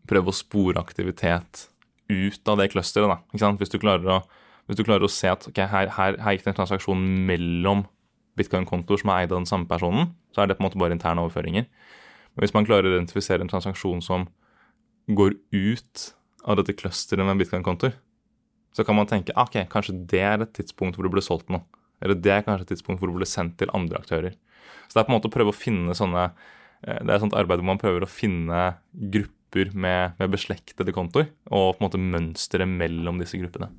[0.08, 1.68] prøve å spore aktivitet
[2.10, 3.24] ut av det clusteret.
[3.32, 4.20] Hvis du klarer å,
[4.68, 7.84] du klarer å se at okay, her, her, her, gikk det en transaksjon mellom
[8.38, 10.96] bitcoin-kontoer som er eid av den samme personen, så er det på en måte bare
[10.96, 11.68] interne overføringer.
[12.34, 14.26] Men hvis man klarer å identifisere en transaksjon som
[15.06, 16.06] går ut
[16.44, 17.94] av dette clusteret med bitcoin-kontoer,
[18.74, 21.62] så kan man tenke ok, kanskje det er et tidspunkt hvor det ble solgt noe.
[22.02, 24.34] Eller det er kanskje et tidspunkt hvor det ble sendt til andre aktører.
[24.88, 27.22] Så det er på en måte å prøve å finne sånne eh, Det er et
[27.22, 29.33] sånt arbeid hvor man prøver å finne grupper
[29.74, 33.70] med, med beslektede kontoer, og på en måte mønstre mellom disse gruppene.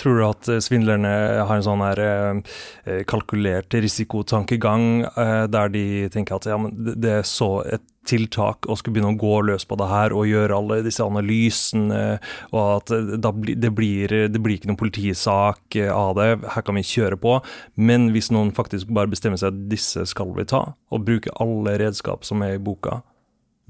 [0.00, 5.06] Tror du at eh, svindlerne har en sånn her eh, kalkulert risikotankegang
[5.52, 9.20] der de tenker at ja, men det er så et tiltak og skulle begynne å
[9.20, 12.18] gå løs på det her og gjøre alle disse analysene,
[12.50, 12.92] og at
[13.22, 17.38] det, blir, det blir ikke noen politisak av det, her kan vi kjøre på.
[17.78, 21.78] Men hvis noen faktisk bare bestemmer seg at disse skal vi ta, og bruke alle
[21.82, 23.00] redskap som er i boka,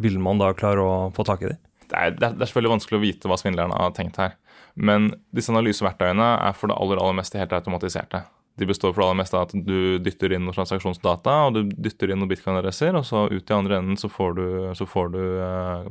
[0.02, 1.60] vil man da klare å få tak i dem?
[1.92, 4.36] Det er, det er selvfølgelig vanskelig å vite hva svindlerne har tenkt her.
[4.74, 8.22] Men disse analyseverktøyene er for det aller, aller meste helt automatiserte.
[8.60, 11.60] De består for det aller meste av at du dytter inn noen transaksjonsdata, og du
[11.72, 15.12] dytter inn noen bitcoin-adresser, og så ut i andre enden så får du, så får
[15.14, 15.86] du uh,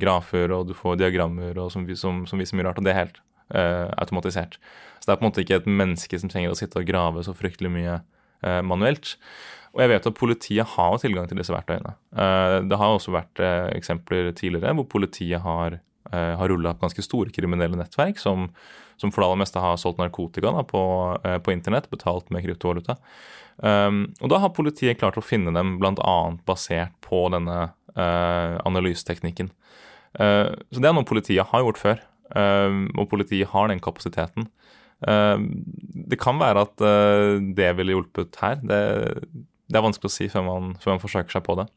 [0.00, 3.20] grafer og du får diagrammer som, som, som, viser mye rart, og det er helt
[3.56, 4.58] uh, automatisert.
[5.00, 7.24] Så det er på en måte ikke et menneske som trenger å sitte og grave
[7.24, 9.16] så fryktelig mye uh, manuelt.
[9.74, 11.96] Og jeg vet at politiet har tilgang til disse verktøyene.
[12.70, 13.40] det har også vært
[13.74, 15.80] eksempler tidligere hvor politiet har
[16.12, 18.48] eh, har rulla opp ganske store kriminelle nettverk, som,
[19.00, 20.84] som for det aller meste har solgt narkotika da, på,
[21.24, 22.98] eh, på, internett, betalt med kryptovaluta.
[23.56, 26.14] Um, og da har politiet klart å finne dem bl.a.
[26.46, 29.52] basert på denne analyseteknikken.
[30.18, 32.00] Så det er noe politiet har gjort før,
[32.34, 34.48] og politiet har den kapasiteten.
[34.98, 36.82] Det kan være at
[37.54, 38.58] det ville hjulpet her.
[38.66, 38.80] Det,
[39.68, 41.68] det, er vanskelig å si før man, før man forsøker seg på det.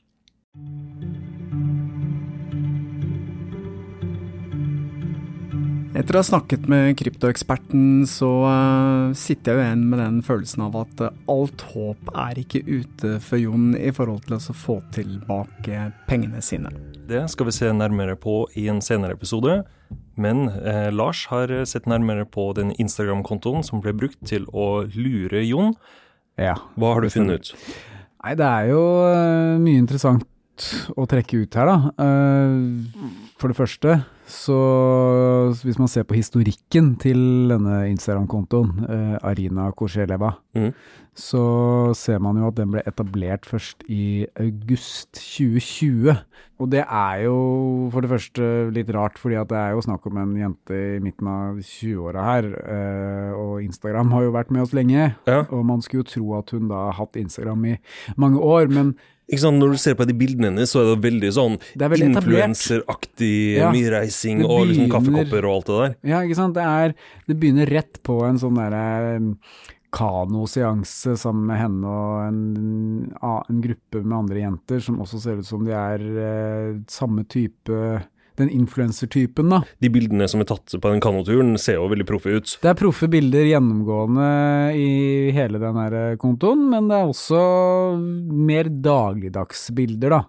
[5.97, 10.67] Etter å ha snakket med kryptoeksperten, så uh, sitter jeg jo igjen med den følelsen
[10.67, 14.75] av at uh, alt håp er ikke ute for Jon i forhold til å få
[14.93, 16.69] tilbake pengene sine.
[17.09, 19.63] Det skal vi se nærmere på i en senere episode.
[20.17, 25.43] Men eh, Lars har sett nærmere på den Instagram-kontoen som ble brukt til å lure
[25.45, 25.75] Jon.
[26.37, 26.55] Ja.
[26.77, 27.69] Hva har du funnet ut?
[28.23, 30.25] Nei, det er jo uh, mye interessant
[30.97, 31.91] å trekke ut her, da.
[33.37, 33.91] for det første
[34.27, 34.55] så
[35.63, 40.73] hvis man ser på historikken til denne Instagram-kontoen, eh, Arina Korseleva, mm.
[41.15, 41.43] så
[41.95, 46.11] ser man jo at den ble etablert først i august 2020.
[46.59, 47.37] Og det er jo
[47.93, 50.99] for det første litt rart, fordi at det er jo snakk om en jente i
[51.03, 52.51] midten av 20-åra her.
[52.67, 55.43] Eh, og Instagram har jo vært med oss lenge, ja.
[55.43, 57.77] og man skulle jo tro at hun da har hatt Instagram i
[58.15, 58.71] mange år.
[58.73, 58.95] men
[59.27, 63.31] ikke sant, Når du ser på de bildene hennes, så er det veldig sånn influenseraktig,
[63.57, 65.95] ja, mye reising begynner, og liksom kaffekopper og alt det der.
[66.13, 66.55] Ja, ikke sant.
[66.55, 66.93] Det, er,
[67.27, 69.17] det begynner rett på en sånn derre
[69.97, 72.39] kanoseanse sammen med henne og en,
[73.23, 77.79] en, gruppe med andre jenter som også ser ut som de er eh, samme type
[78.41, 79.61] den influensertypen, da.
[79.83, 82.57] De bildene som er tatt på den kanoturen, ser jo veldig proffe ut.
[82.63, 84.29] Det er proffe bilder gjennomgående
[84.77, 84.87] i
[85.35, 87.41] hele den her kontoen, men det er også
[87.97, 90.23] mer dagligdagsbilder, da.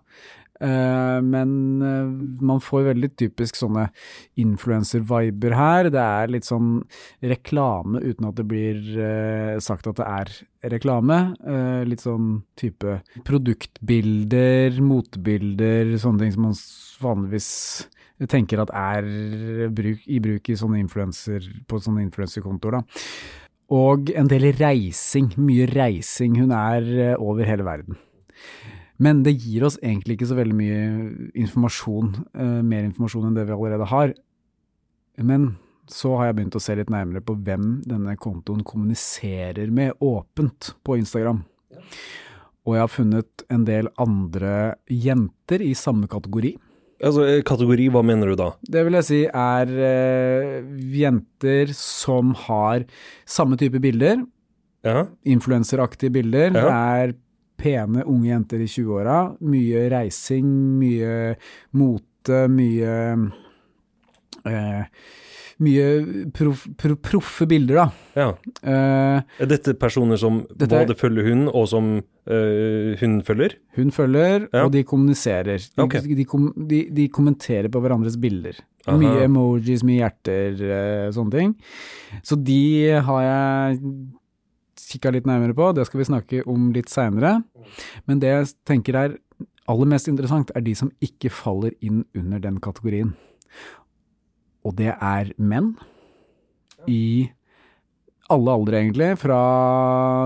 [0.58, 2.08] Uh, men uh,
[2.42, 3.86] man får veldig typisk sånne
[4.42, 5.90] influencer-viber her.
[5.94, 6.80] Det er litt sånn
[7.22, 10.32] reklame uten at det blir uh, sagt at det er
[10.74, 11.18] reklame.
[11.86, 16.56] litt sånn type produktbilder, motebilder, sånne ting som man
[16.98, 17.50] vanligvis
[18.18, 19.06] jeg tenker at er
[19.74, 20.82] bruk, i bruk i sånne
[21.68, 22.80] på sånne influenserkontoer.
[23.74, 26.38] Og en del reising, mye reising.
[26.40, 27.98] Hun er eh, over hele verden.
[28.98, 30.78] Men det gir oss egentlig ikke så veldig mye
[31.38, 34.14] informasjon, uh, mer informasjon enn det vi allerede har.
[35.22, 35.52] Men
[35.86, 40.72] så har jeg begynt å se litt nærmere på hvem denne kontoen kommuniserer med åpent
[40.82, 41.44] på Instagram.
[42.66, 44.56] Og jeg har funnet en del andre
[44.90, 46.56] jenter i samme kategori
[46.98, 48.48] Altså, eh, Kategori, hva mener du da?
[48.66, 50.56] Det vil jeg si er uh,
[50.98, 52.86] jenter som har
[53.28, 54.24] samme type bilder.
[54.86, 55.06] Ja.
[55.28, 56.58] Influenseraktige bilder.
[56.58, 56.72] Ja.
[56.98, 57.14] Er
[57.58, 59.18] pene, unge jenter i 20-åra.
[59.46, 61.14] Mye reising, mye
[61.78, 62.98] mote, mye
[64.48, 64.84] uh,
[65.62, 65.86] mye
[66.34, 66.64] proff,
[67.02, 67.86] proffe bilder, da.
[68.18, 68.28] Ja.
[68.62, 73.56] Uh, er dette personer som dette både følger hun, og som uh, hun følger?
[73.78, 74.64] Hun følger, ja.
[74.64, 75.58] og de kommuniserer.
[75.64, 76.04] De, okay.
[76.06, 76.26] de,
[76.70, 78.60] de, de, kommenterer på hverandres bilder.
[78.86, 78.96] Aha.
[79.00, 81.54] Mye emojis, mye hjerter, uh, sånne ting.
[82.26, 82.62] Så de
[83.08, 83.82] har jeg
[84.88, 87.40] kikka litt nærmere på, det skal vi snakke om litt seinere.
[88.08, 89.18] Men det jeg tenker er
[89.68, 93.16] aller mest interessant, er de som ikke faller inn under den kategorien
[94.68, 95.72] og det er menn
[96.88, 97.28] i
[98.28, 99.14] alle aldre, egentlig.
[99.22, 99.40] Fra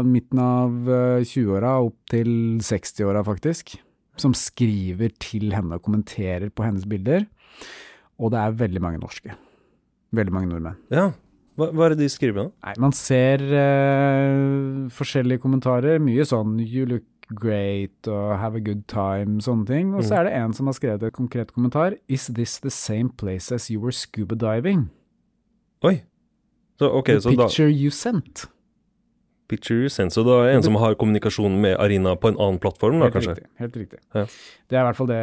[0.07, 0.90] midten av
[1.22, 3.76] 20-åra eh, opp til 60-åra, faktisk.
[4.20, 7.28] Som skriver til henne og kommenterer på hennes bilder.
[8.18, 9.37] Og det er veldig mange norske.
[10.12, 10.81] Veldig mange nordmenn.
[10.92, 11.12] Ja,
[11.59, 12.66] hva, hva er det de skriver, da?
[12.66, 16.02] Nei, Man ser uh, forskjellige kommentarer.
[16.02, 19.95] Mye sånn 'you look great' og 'have a good time', sånne ting.
[19.95, 20.18] Og så mm.
[20.18, 21.95] er det en som har skrevet et konkret kommentar.
[22.09, 24.90] 'Is this the same place as you were scuba diving?'
[25.83, 26.03] Oi.
[26.79, 28.47] Så, okay, the picture da, you sent.
[29.49, 30.12] Picture you sent.
[30.12, 33.11] Så da er det en som har kommunikasjon med Arina på en annen plattform, da,
[33.11, 33.35] helt kanskje?
[33.35, 33.99] Riktig, helt riktig.
[34.14, 34.25] Ja.
[34.71, 35.23] Det er i hvert fall det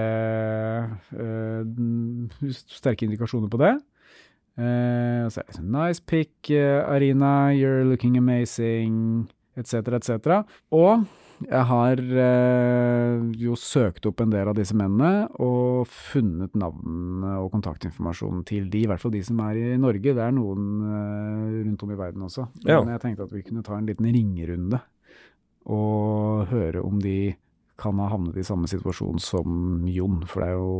[1.19, 3.73] uh, Sterke indikasjoner på det.
[4.59, 10.43] Uh, så er det sånn Nice pick, uh, Arina, you're looking amazing, etc., etc.
[10.71, 11.07] Og
[11.47, 17.51] jeg har eh, jo søkt opp en del av disse mennene og funnet navnene og
[17.53, 20.15] kontaktinformasjonen til de, i hvert fall de som er i Norge.
[20.15, 22.49] Det er noen eh, rundt om i verden også.
[22.65, 22.81] Men ja.
[22.97, 24.81] jeg tenkte at vi kunne ta en liten ringerunde
[25.69, 27.35] og høre om de
[27.79, 30.73] kan ha havnet i samme situasjon som Jon, for det er jo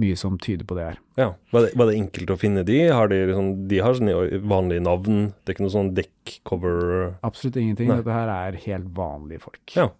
[0.00, 1.00] mye som tyder på det her.
[1.20, 2.78] Ja, Var det, var det enkelt å finne de?
[2.90, 5.20] Har de, liksom, de har sånne vanlige navn?
[5.44, 6.78] Det er ikke noe sånn dekkcover
[7.26, 7.92] Absolutt ingenting.
[7.92, 8.00] Nei.
[8.02, 9.62] Dette her er helt vanlige folk.
[9.76, 9.90] Ja.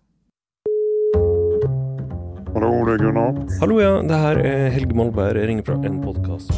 [2.55, 3.39] Hallo, det er Gunnar.
[3.61, 3.95] Hallo, ja.
[4.07, 5.41] Det her er Helge Molberg.
[5.43, 6.53] Jeg ringer fra en podkast.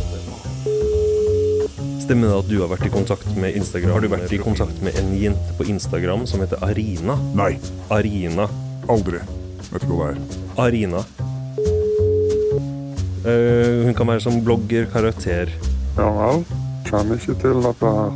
[2.07, 3.97] Stemmer det at du har vært i kontakt med Instagram?
[3.97, 7.17] Har du vært i kontakt med en jente på Instagram som heter Arina?
[7.35, 7.57] Nei,
[7.91, 8.47] Arina.
[8.93, 9.19] aldri.
[9.73, 10.21] Vet ikke hva det er.
[10.63, 11.03] Arina.
[13.27, 15.51] Uh, hun kan være som blogger, karakter.
[15.97, 16.45] Ja vel.
[16.87, 18.13] Kjenner ikke til dette her.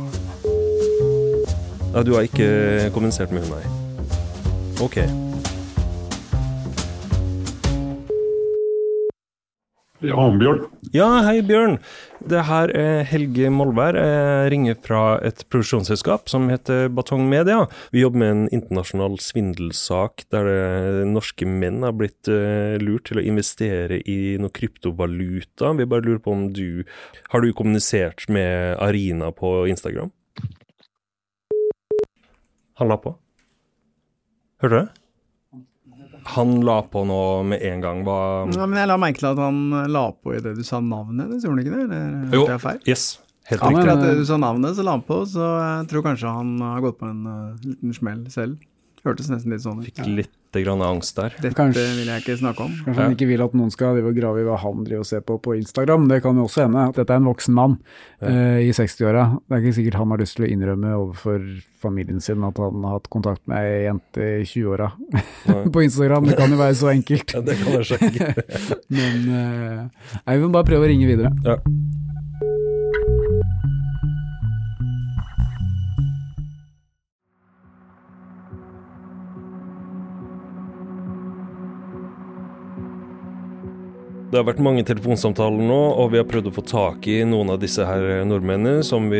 [1.91, 3.65] Ja, du har ikke kommunisert med hun, nei?
[4.81, 4.97] Ok.
[10.01, 10.63] Ja, Bjørn.
[10.95, 11.77] Ja, hei Bjørn.
[12.21, 13.95] Det her er Helge Molvær.
[13.97, 17.63] Jeg ringer fra et produksjonsselskap som heter Batong Media.
[17.89, 23.25] Vi jobber med en internasjonal svindelsak der norske menn har blitt eh, lurt til å
[23.25, 25.73] investere i noe kryptovaluta.
[25.79, 26.83] Vi bare lurer på om du
[27.33, 30.13] Har du kommunisert med Arina på Instagram?
[32.77, 33.17] Han la på.
[34.61, 35.00] Hørte du det?
[36.35, 38.03] Han la på nå med en gang.
[38.05, 38.17] Hva
[38.53, 41.25] Ja, men jeg la merke til at han la på i det du sa navnet
[41.27, 41.83] hennes, gjorde han ikke det?
[41.89, 42.79] Eller Jo, hørte jeg feil?
[42.87, 43.05] yes.
[43.49, 43.85] Helt Ja, riktig.
[43.85, 45.47] men at du sa navnet, så la han på, så
[45.81, 48.59] jeg tror kanskje han har gått på en uh, liten smell selv.
[49.01, 49.87] Hørtes nesten litt sånn ut.
[49.87, 51.33] Fikk litt grann angst der.
[51.41, 52.73] Dette Kanskje- vil jeg ikke snakke om.
[52.85, 55.39] Kanskje han ikke vil at noen skal grave i hva han driver og ser på
[55.41, 56.07] på Instagram.
[56.07, 57.77] Det kan jo også hende at dette er en voksen mann
[58.21, 59.39] eh, i 60-åra.
[59.47, 61.47] Det er ikke sikkert han har lyst til å innrømme overfor
[61.81, 64.91] familien sin at han har hatt kontakt med ei jente i 20-åra
[65.73, 66.29] på Instagram.
[66.29, 67.33] Det kan jo være så enkelt.
[67.33, 68.55] Ja, det kan være så enkelt.
[68.99, 71.33] Men uh, jeg vi må bare prøve å ringe videre.
[71.47, 71.57] Ja.
[84.31, 87.49] Det har vært mange telefonsamtaler nå, og vi har prøvd å få tak i noen
[87.51, 89.19] av disse her nordmennene som vi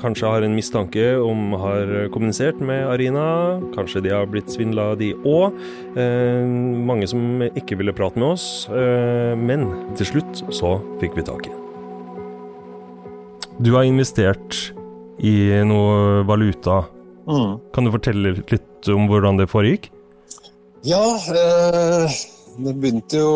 [0.00, 3.26] kanskje har en mistanke om har kommunisert med Arina.
[3.74, 5.52] Kanskje de har blitt svindla, de òg.
[6.00, 6.48] Eh,
[6.88, 8.46] mange som ikke ville prate med oss.
[8.72, 9.68] Eh, men
[10.00, 11.54] til slutt så fikk vi tak i.
[13.60, 14.62] Du har investert
[15.20, 15.36] i
[15.68, 16.86] noe valuta.
[17.28, 17.60] Mm.
[17.76, 19.92] Kan du fortelle litt om hvordan det foregikk?
[20.88, 21.04] Ja,
[21.36, 22.20] eh,
[22.64, 23.32] det begynte jo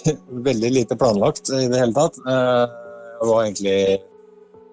[0.48, 2.18] veldig lite planlagt i det hele tatt.
[2.22, 2.64] Eh,
[3.18, 3.78] jeg var egentlig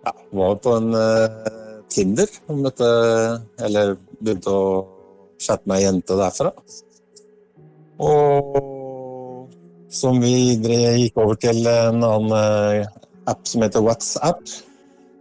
[0.05, 1.53] ja, var på en eh,
[1.95, 2.88] Tinder om dette
[3.62, 4.63] Eller begynte å
[5.41, 6.51] chatte med ei jente derfra.
[8.01, 8.58] Og
[9.95, 12.88] som vi gikk over til en annen eh,
[13.29, 14.41] app som heter WhatsApp,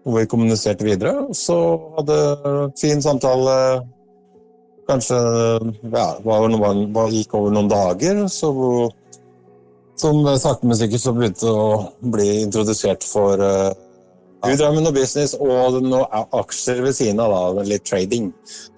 [0.04, 1.28] hvor vi kommuniserte videre.
[1.36, 1.56] Så
[1.98, 2.18] hadde
[2.80, 3.56] fin samtale
[4.88, 5.18] kanskje
[5.92, 8.50] ja, var noen, var, gikk over noen dager, så
[10.00, 11.66] som sakte, men sikkert så begynte å
[12.14, 13.70] bli introdusert for uh,
[14.44, 16.02] Hun drev med noe business og noen
[16.36, 18.28] aksjer ved siden av, da, litt trading,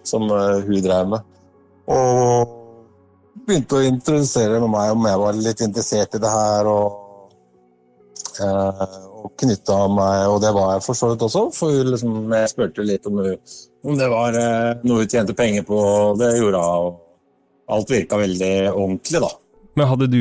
[0.06, 1.32] som uh, hun drev med.
[1.90, 2.52] Og
[3.48, 6.70] begynte å introdusere med meg om jeg var litt interessert i det her.
[6.70, 6.86] og
[8.44, 9.05] uh,
[9.40, 11.46] knytta meg, og det var jeg for så vidt også.
[11.56, 13.22] For liksom, jeg spurte litt om,
[13.86, 17.02] om det var eh, noe hun tjente penger på, og det gjorde hun.
[17.76, 19.32] Alt virka veldig ordentlig, da.
[19.76, 20.20] Men hadde du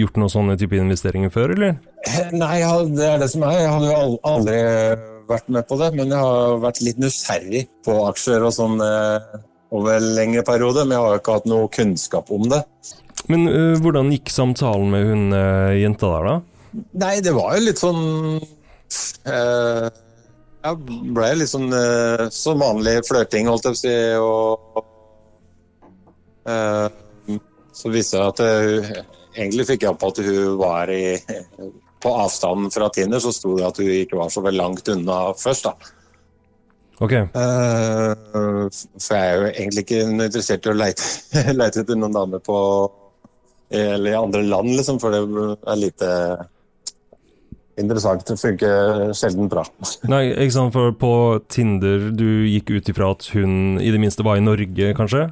[0.00, 1.76] gjort noen sånne type investeringer før, eller?
[2.32, 2.56] Nei,
[2.96, 3.60] det er det som er.
[3.60, 4.56] Jeg hadde jo aldri
[5.30, 9.36] vært med på det, men jeg har vært litt nysgjerrig på aksjer og sånn eh,
[9.74, 10.84] over en lengre periode.
[10.86, 12.62] Men jeg har jo ikke hatt noe kunnskap om det.
[13.32, 16.36] Men øh, hvordan gikk samtalen med hun øh, jenta der, da?
[16.76, 18.02] Nei, det var jo litt sånn
[18.36, 19.86] eh,
[20.66, 20.76] Jeg
[21.16, 23.96] ble litt sånn eh, som vanlig flørting, holdt jeg på å si.
[24.20, 24.48] Og
[26.52, 26.88] eh,
[27.76, 29.04] så viste det at hun
[29.36, 31.18] Egentlig fikk jeg opp at hun var i
[32.00, 35.18] På avstanden fra Tinder så sto det at hun ikke var så veldig langt unna
[35.36, 35.92] først, da.
[37.04, 42.14] Ok, Uh, for jeg er jo egentlig ikke interessert i å leite, leite etter noen
[42.14, 42.56] damer på
[43.68, 46.08] Eller i andre land, liksom, for det er lite
[47.80, 48.26] interessant.
[48.26, 49.62] Det funker sjelden bra.
[50.10, 51.12] Nei, ikke sant, for på
[51.52, 55.22] Tinder du gikk ut ifra at hun i det minste var i Norge, kanskje?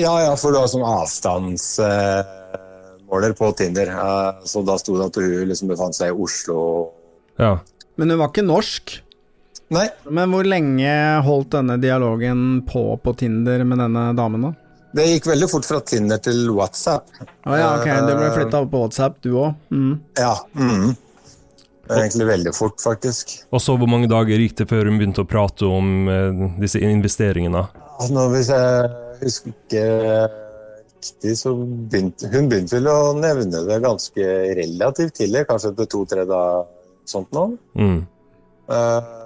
[0.00, 3.86] Ja, ja, for du har sånn avstandsmåler på Tinder.
[3.92, 6.58] Eh, så da sto det at hun liksom befant seg i Oslo.
[7.40, 7.52] Ja.
[8.00, 8.84] Men hun var ikke norsk.
[9.70, 14.52] Nei, Men hvor lenge holdt denne dialogen på på Tinder med denne damen, da?
[14.96, 17.06] det gikk veldig fort fra Tinder til WhatsApp.
[17.46, 19.54] Å ja, ok, Du ble flytta opp på WhatsApp, du òg?
[19.70, 19.94] Mm.
[20.18, 20.34] Ja.
[20.58, 20.96] mhm.
[21.90, 23.32] Det er egentlig veldig fort, faktisk.
[23.50, 26.78] Og så hvor mange dager gikk det før hun begynte å prate om eh, disse
[26.86, 27.64] investeringene?
[27.96, 28.92] Altså, nå, hvis jeg
[29.24, 30.06] husker
[31.00, 34.28] riktig, så begynte hun begynte vel å nevne det ganske
[34.60, 36.68] relativt tidlig, kanskje etter to-tre dager
[37.08, 37.46] sånt nå.
[37.74, 38.06] Mm.
[38.70, 39.16] Eh,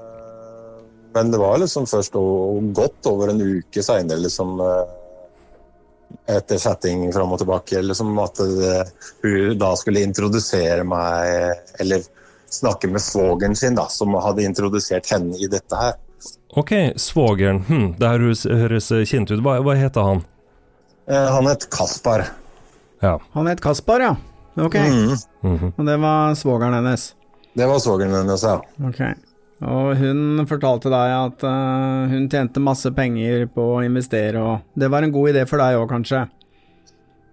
[1.15, 4.87] Men det var liksom først og, godt over en uke seinere liksom, eh,
[6.35, 8.75] etter chatting fram og tilbake, liksom at det,
[9.23, 12.03] hun da skulle introdusere meg, eller
[12.55, 15.99] snakke med svogeren sin, da, som hadde introdusert henne i dette her.
[16.55, 17.65] Ok, svogeren.
[17.67, 18.23] Hm, det her
[18.63, 19.43] høres, kjent ut.
[19.43, 20.23] Hva, hva heter han?
[21.11, 22.29] Eh, Han het Kaspar.
[23.03, 23.19] Ja.
[23.35, 24.17] Han het Kaspar, ja.
[24.57, 24.75] Ok.
[24.75, 25.17] Mm.
[25.43, 25.73] Mm -hmm.
[25.77, 27.15] Og det var svogeren hennes.
[27.55, 28.63] Det var svogeren hennes, ja.
[28.89, 29.01] Ok.
[29.63, 34.91] Og hun fortalte deg at uh, hun tjente masse penger på å investere, og det
[34.91, 36.29] var en god idé for deg òg, kanskje?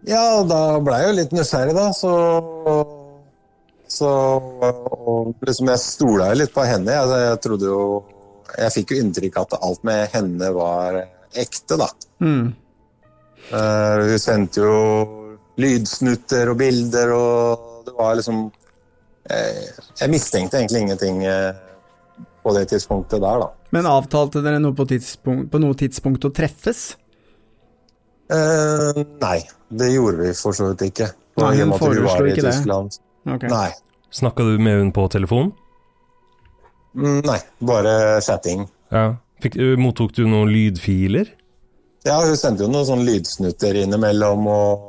[0.08, 2.14] Ja, da ble jeg jo litt nysgjerrig, da, så
[3.92, 6.96] Så og liksom Jeg stola jo litt på henne.
[6.96, 7.82] Jeg, jeg trodde jo
[8.56, 11.88] Jeg fikk jo inntrykk av at alt med henne var ekte, da.
[12.24, 12.52] Mm.
[13.52, 14.76] Uh, hun sendte jo
[15.62, 18.46] lydsnutter og bilder, og det var liksom
[19.30, 19.68] eh,
[20.00, 21.52] Jeg mistenkte egentlig ingenting eh,
[22.42, 23.50] på det tidspunktet der, da.
[23.76, 26.84] Men avtalte dere noe på, på noe tidspunkt å treffes?
[28.32, 29.38] Uh, nei,
[29.70, 31.12] det gjorde vi for så vidt ikke.
[31.42, 32.56] Nei, hun foreslo ikke det.
[33.24, 33.44] Tyskland.
[33.44, 33.50] Ok.
[33.50, 33.72] Nei.
[34.12, 35.52] Snakka du med hun på telefon?
[36.96, 38.68] Mm, Nei, bare chatting.
[38.90, 39.16] Ja.
[39.42, 41.32] Fikk, uh, mottok du noen lydfiler?
[42.04, 44.88] Ja, hun sendte jo noen sånne lydsnutter innimellom og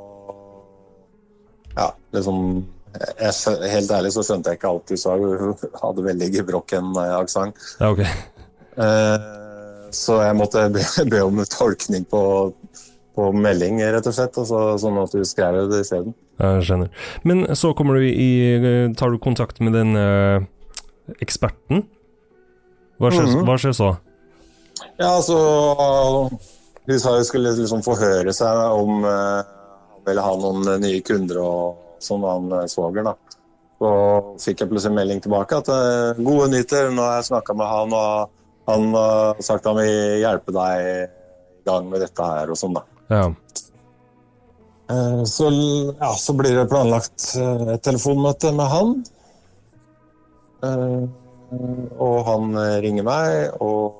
[1.76, 3.33] Ja, liksom jeg,
[3.72, 5.14] Helt ærlig så skjønte jeg ikke alt hun sa.
[5.16, 7.57] Hun hadde veldig gebrokken eh, aksent.
[7.80, 8.09] Ja, okay.
[8.76, 9.28] Eh,
[9.93, 12.22] så jeg måtte be, be om tolkning på,
[13.16, 14.37] på melding, rett og slett.
[14.41, 16.12] Og så, sånn at hun skrev det isteden.
[16.43, 16.88] Jeg skjønner.
[17.28, 20.43] Men så kommer du i eh, Tar du kontakt med den eh,
[21.22, 21.84] eksperten?
[22.99, 23.45] Hva skjer, Mhm.
[23.47, 23.90] hva skjer så?
[24.99, 25.36] Ja, altså
[26.86, 29.43] De skulle liksom forhøre seg om eh,
[29.93, 33.14] han ville ha noen eh, nye kunder og sånn, han svoger, da.
[33.78, 33.90] Så
[34.43, 37.95] fikk jeg plutselig melding tilbake at eh, gode nyheter, nå har jeg snakka med han,
[37.95, 38.30] og
[38.70, 41.07] han har sagt han vil hjelpe deg i
[41.70, 42.82] gang med dette her og sånn, da.
[43.11, 43.24] Ja.
[44.93, 45.49] Eh, Så,
[46.01, 48.95] ja, så blir det planlagt eh, et telefonmøte med han.
[50.62, 51.03] Eh,
[52.01, 53.99] Og han ringer meg og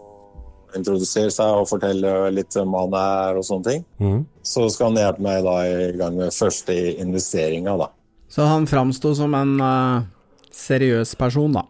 [0.77, 3.83] introduserer seg og forteller litt om han er og sånne ting.
[4.01, 4.23] Mm.
[4.41, 6.73] Så skal han hjelpe meg da i gang med første
[7.03, 7.91] investeringa, da.
[8.33, 10.01] Så han framsto som en uh,
[10.49, 11.67] seriøs person, da.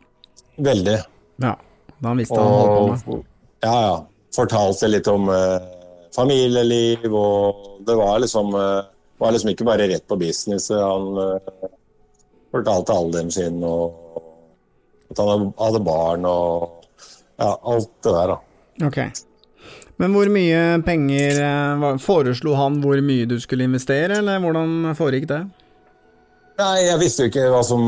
[0.62, 0.98] Veldig.
[1.42, 1.56] Ja.
[1.98, 3.26] Da han visste og, han holdt på med.
[3.66, 3.96] Ja, ja.
[4.38, 5.58] Fortalte litt om uh,
[6.14, 8.84] familieliv, og det var liksom eh,
[9.22, 10.68] var liksom ikke bare rett på business.
[10.74, 11.70] Han eh,
[12.52, 14.20] fortalte alderen sin, og
[15.12, 16.84] at han hadde- barn, og
[17.38, 18.86] ja, alt det der, da.
[18.88, 18.98] Ok.
[20.00, 25.28] Men hvor mye penger eh, Foreslo han hvor mye du skulle investere, eller hvordan foregikk
[25.30, 25.42] det?
[26.58, 27.82] Nei, jeg visste jo ikke hva som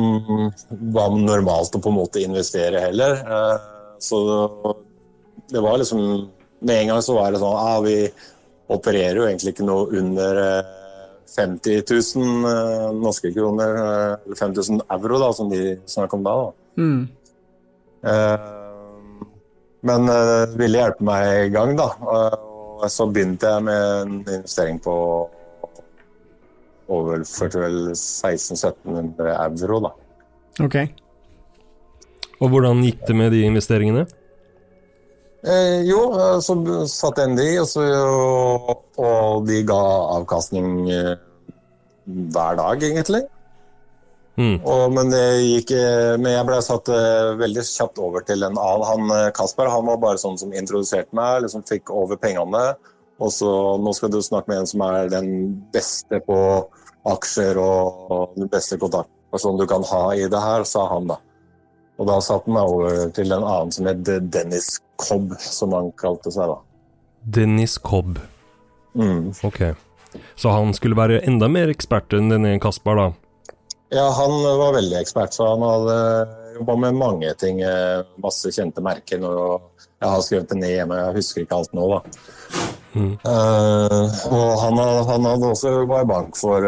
[0.95, 3.18] var normalt å på en måte investere heller.
[3.24, 3.70] Eh,
[4.05, 4.18] Så
[5.53, 6.01] det var liksom
[6.64, 8.09] Med en gang så var det sånn ah, Vi
[8.74, 10.72] opererer jo egentlig ikke noe under eh,
[11.37, 11.83] 50
[12.16, 16.35] 000 eh, norske kroner, eh, eller 5000 euro, da, som de snakker om da.
[16.41, 16.53] da.
[16.83, 17.09] Mm.
[18.12, 18.39] Eh,
[19.85, 21.91] Men det ville hjelpe meg i gang, da.
[22.01, 24.95] Og så begynte jeg med en investering på
[26.89, 29.91] overførte vel 1600-1700 euro, da.
[30.64, 30.79] Ok.
[32.41, 34.07] Og hvordan gikk det med de investeringene?
[35.45, 36.57] Eh, jo, eh, så
[36.88, 37.84] satt de, og, så,
[38.97, 39.80] og de ga
[40.16, 41.14] avkastning eh,
[42.32, 43.26] hver dag, egentlig.
[44.40, 44.57] Mm.
[44.64, 48.57] Og, men, det gikk, eh, men jeg ble satt eh, veldig kjapt over til en
[48.57, 48.86] annen.
[48.88, 52.64] Han, Kasper han var bare sånn som introduserte meg, liksom fikk over pengene.
[53.22, 55.28] Og så nå skal du snakke med en som er den
[55.74, 56.38] beste på
[57.12, 61.20] aksjer og, og den beste kontaktpersonen du kan ha i det her, sa han da.
[62.01, 65.90] Og da satte han meg over til en annen som het Dennis Cobb, som han
[65.99, 66.61] kalte seg da.
[67.24, 68.18] Dennis Cobb.
[68.95, 69.32] Mm.
[69.42, 69.61] Ok.
[70.38, 73.09] Så han skulle være enda mer ekspert enn denne Kaspar, da?
[73.95, 75.97] Ja, han var veldig ekspert, så han hadde
[76.59, 77.61] jobba med mange ting.
[77.62, 79.22] eh, Masse kjente merker.
[79.26, 82.01] Og jeg har skrevet det ned hjemme, jeg husker ikke alt nå, da.
[82.95, 83.12] Mm.
[83.26, 84.78] Uh, og han,
[85.09, 86.66] han hadde også jobba i bank for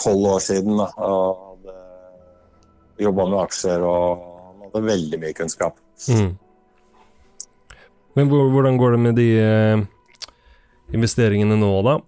[0.00, 0.80] tolv år siden.
[0.80, 5.76] Da, og hadde jobba med aksjer, og han hadde veldig mye kunnskap.
[6.08, 6.30] Mm.
[8.18, 9.82] Men hvordan går det med de eh,
[10.96, 11.98] investeringene nå, da?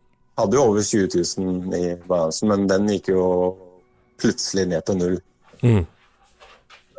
[0.40, 3.24] Hadde jo over 20 000 i balansen, men den gikk jo
[4.22, 5.18] plutselig ned til null.
[5.62, 5.82] Mm.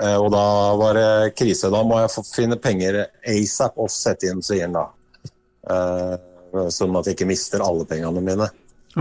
[0.02, 0.44] Eh, Og da
[0.80, 1.72] var det krise.
[1.74, 4.86] Da må jeg få finne penger asap og sette inn, sier han da.
[5.70, 6.16] Eh,
[6.70, 8.46] Sånn at jeg ikke mister alle pengene mine.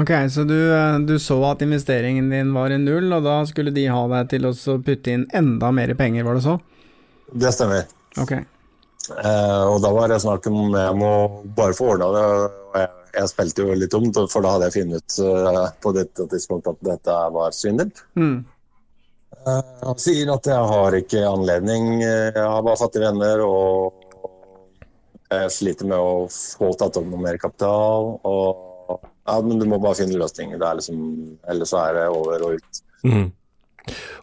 [0.00, 0.57] Ok, så du,
[1.05, 4.46] du så at investeringen din var i null, og da skulle de ha deg til
[4.48, 6.55] å putte inn enda mer penger, var det så?
[7.36, 7.84] Det stemmer.
[8.24, 8.32] Ok.
[9.11, 11.12] Eh, og da var det snakk om jeg må
[11.57, 12.26] bare få ordna det.
[12.30, 15.92] Og jeg jeg spilte jo litt dumt, for da hadde jeg funnet ut eh, på
[15.96, 17.90] dette tidspunktet at dette var svindel.
[18.16, 18.38] Mm.
[19.36, 23.98] Eh, Han sier at jeg har ikke anledning, eh, jeg har bare fattige venner og
[25.32, 28.14] jeg sliter med å få tatt opp noe mer kapital.
[28.28, 28.98] Og,
[29.28, 30.61] ja, men du må bare finne løsninger.
[30.61, 30.98] Er liksom,
[31.48, 32.82] ellers er det over og ut.
[33.05, 33.30] Mhm.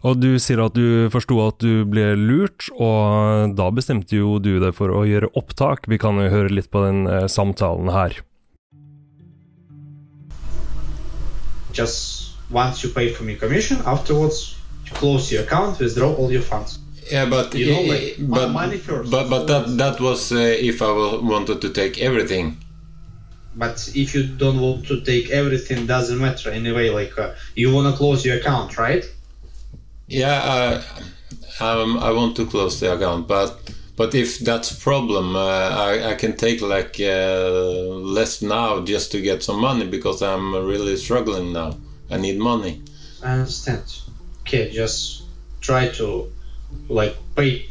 [0.02, 4.54] Og du sier at du forsto at du ble lurt, og da bestemte jo du
[4.62, 5.84] deg for å gjøre opptak.
[5.90, 8.16] Vi kan jo høre litt på den eh, samtalen her.
[11.72, 14.56] just once you pay for me commission, afterwards
[14.86, 16.78] you close your account, withdraw all your funds.
[17.10, 19.10] Yeah, but You know, like, but money first.
[19.10, 20.36] but but that that was uh,
[20.70, 22.56] if I wa- wanted to take everything.
[23.56, 26.90] But if you don't want to take everything, doesn't matter anyway.
[26.90, 29.04] Like uh, you wanna close your account, right?
[30.10, 30.82] Yeah,
[31.60, 33.56] I um, I want to close the account, but
[33.96, 37.84] but if that's a problem, uh, I I can take like uh,
[38.18, 41.76] less now just to get some money because I'm really struggling now.
[42.10, 42.82] I need money.
[43.22, 43.84] I understand.
[44.40, 45.22] Okay, just
[45.60, 46.26] try to
[46.88, 47.66] like pay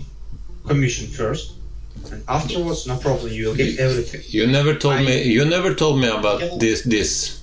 [0.66, 1.52] commission first,
[2.12, 3.34] and afterwards, no problem.
[3.34, 4.22] You will get everything.
[4.28, 5.24] You never told I- me.
[5.24, 6.84] You never told me about this.
[6.84, 7.39] This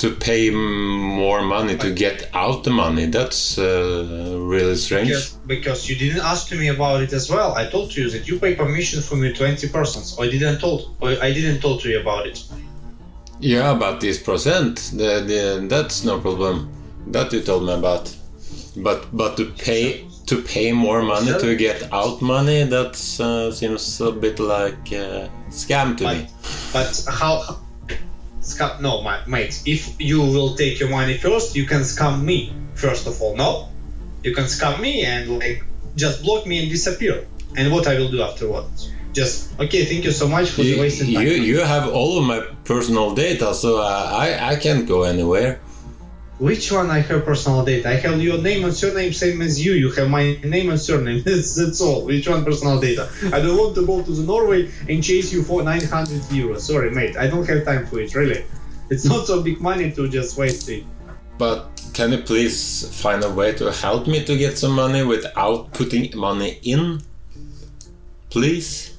[0.00, 3.06] to pay more money to get out the money.
[3.06, 5.08] That's uh, really strange.
[5.08, 7.54] Because, because you didn't ask me about it as well.
[7.54, 10.16] I told you that you pay permission for me twenty percent.
[10.18, 10.96] I didn't told.
[11.02, 12.42] I didn't told you about it.
[13.40, 16.70] Yeah, about this percent, the, the, that's no problem.
[17.06, 18.14] That you told me about.
[18.76, 24.00] But but to pay to pay more money to get out money, that uh, seems
[24.00, 26.28] a bit like uh, scam to me.
[26.72, 27.58] But how?
[28.52, 28.80] Scam?
[28.80, 29.54] No, my mate.
[29.66, 32.52] If you will take your money first, you can scam me.
[32.74, 33.68] First of all, no.
[34.22, 35.64] You can scam me and like
[35.96, 37.26] just block me and disappear.
[37.56, 38.92] And what I will do afterwards?
[39.12, 39.84] Just okay.
[39.84, 41.26] Thank you so much for the You, wasted time.
[41.26, 45.60] you you have all of my personal data, so I I, I can't go anywhere.
[46.40, 47.90] Which one I have personal data?
[47.90, 49.74] I have your name and surname same as you.
[49.74, 51.22] You have my name and surname.
[51.26, 52.06] That's, that's all.
[52.06, 53.10] Which one personal data?
[53.30, 56.60] I don't want to go to the Norway and chase you for 900 euros.
[56.60, 57.18] Sorry, mate.
[57.18, 58.14] I don't have time for it.
[58.14, 58.42] Really,
[58.88, 60.84] it's not so big money to just waste it.
[61.36, 65.74] But can you please find a way to help me to get some money without
[65.74, 67.02] putting money in?
[68.30, 68.96] Please.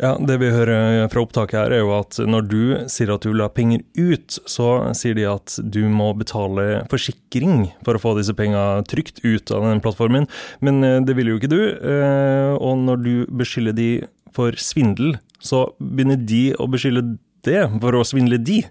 [0.00, 3.34] Ja, Det vi hører fra opptaket her, er jo at når du sier at du
[3.34, 8.14] vil ha penger ut, så sier de at du må betale forsikring for å få
[8.16, 10.24] disse pengene trygt ut av den plattformen.
[10.64, 13.90] Men eh, det vil jo ikke du, eh, og når du beskylder de
[14.32, 17.04] for svindel, så begynner de å beskylde
[17.44, 18.62] det for å svindle de.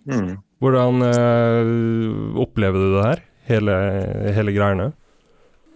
[0.64, 3.22] Hvordan eh, opplever du det her,
[3.54, 3.78] hele,
[4.34, 4.90] hele greiene?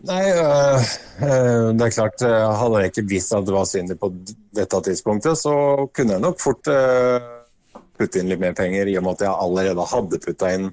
[0.04, 0.82] Nei, øh,
[1.24, 4.10] øh, det er klart, øh, hadde jeg ikke visst at det var svindel på
[4.56, 5.54] dette tidspunktet, så
[5.96, 7.22] kunne jeg nok fort øh,
[8.00, 10.68] putte inn litt mer penger, i og med at jeg allerede hadde putta inn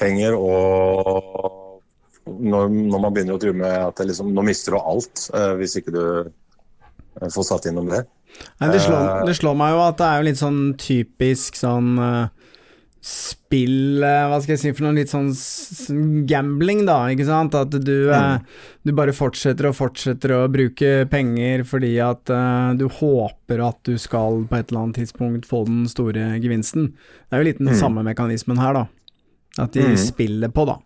[0.00, 0.38] penger.
[0.38, 1.76] Og
[2.24, 5.26] når, når man begynner å true med at det liksom, nå mister du alt
[5.58, 6.04] hvis ikke du
[7.34, 8.04] får satt innom det.
[8.60, 11.96] Nei, det, slår, det slår meg jo at det er jo litt sånn typisk sånn
[12.00, 12.28] eh,
[13.00, 14.96] spill Hva skal jeg si for noe?
[14.98, 15.30] Litt sånn
[16.28, 17.56] gambling, da, ikke sant?
[17.56, 22.86] At du, eh, du bare fortsetter og fortsetter å bruke penger fordi at eh, du
[23.00, 26.92] håper at du skal på et eller annet tidspunkt få den store gevinsten.
[27.28, 28.86] Det er jo litt den samme mekanismen her, da.
[29.64, 30.78] At de spiller på, da.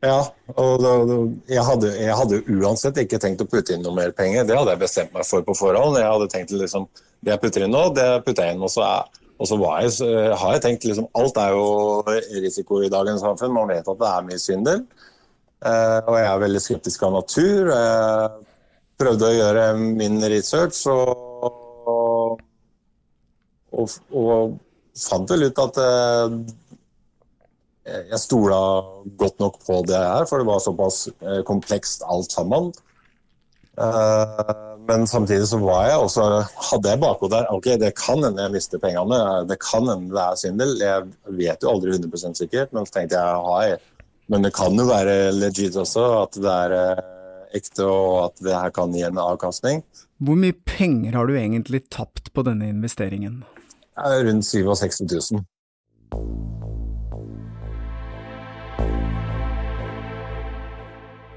[0.00, 0.20] Ja,
[0.56, 1.16] og da, da,
[1.50, 4.46] jeg, hadde, jeg hadde uansett ikke tenkt å putte inn noe mer penger.
[4.48, 5.98] Det hadde jeg bestemt meg for på forhånd.
[6.00, 6.88] Jeg hadde tenkt liksom,
[7.20, 8.64] Det jeg putter inn nå, det putter jeg inn.
[8.64, 12.02] Og så, er, og så jeg, har jeg tenkt liksom Alt er jo
[12.44, 13.54] risiko i dagens samfunn.
[13.56, 14.84] Man vet at det er mye svindel.
[15.64, 17.70] Eh, og jeg er veldig skeptisk av natur.
[17.72, 18.30] Jeg
[19.00, 22.42] prøvde å gjøre min research og,
[23.72, 24.58] og, og
[25.00, 26.36] fant vel ut at eh,
[28.12, 28.60] jeg stola
[29.18, 32.70] godt nok på det her, for det var såpass eh, komplekst alt sammen.
[33.80, 36.24] Eh, men samtidig så var jeg også,
[36.70, 40.24] hadde jeg bakhodet der ok, det kan hende jeg mister pengene, det kan hende det
[40.24, 40.74] er svindel.
[40.80, 43.68] Jeg vet jo aldri 100 sikkert, men så tenkte jeg hei,
[44.30, 47.04] men det kan jo være legit også, at det er eh,
[47.60, 49.84] ekte og at det her kan gi en avkastning.
[50.20, 53.42] Hvor mye penger har du egentlig tapt på denne investeringen?
[54.00, 55.00] Rundt 67
[55.32, 56.59] 000.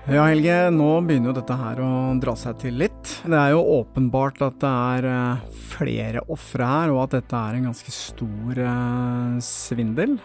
[0.03, 1.89] Ja, Helge, nå begynner jo dette her å
[2.19, 3.07] dra seg til litt.
[3.23, 7.55] Det er jo åpenbart at det er eh, flere ofre her, og at dette er
[7.55, 10.17] en ganske stor eh, svindel.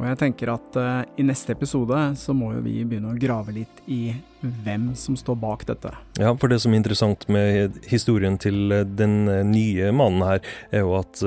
[0.00, 3.54] Og jeg tenker at eh, i neste episode så må jo vi begynne å grave
[3.60, 5.94] litt i hvem som står bak dette.
[6.18, 10.42] Ja, for det som er interessant med historien til den nye mannen her,
[10.74, 11.22] er jo at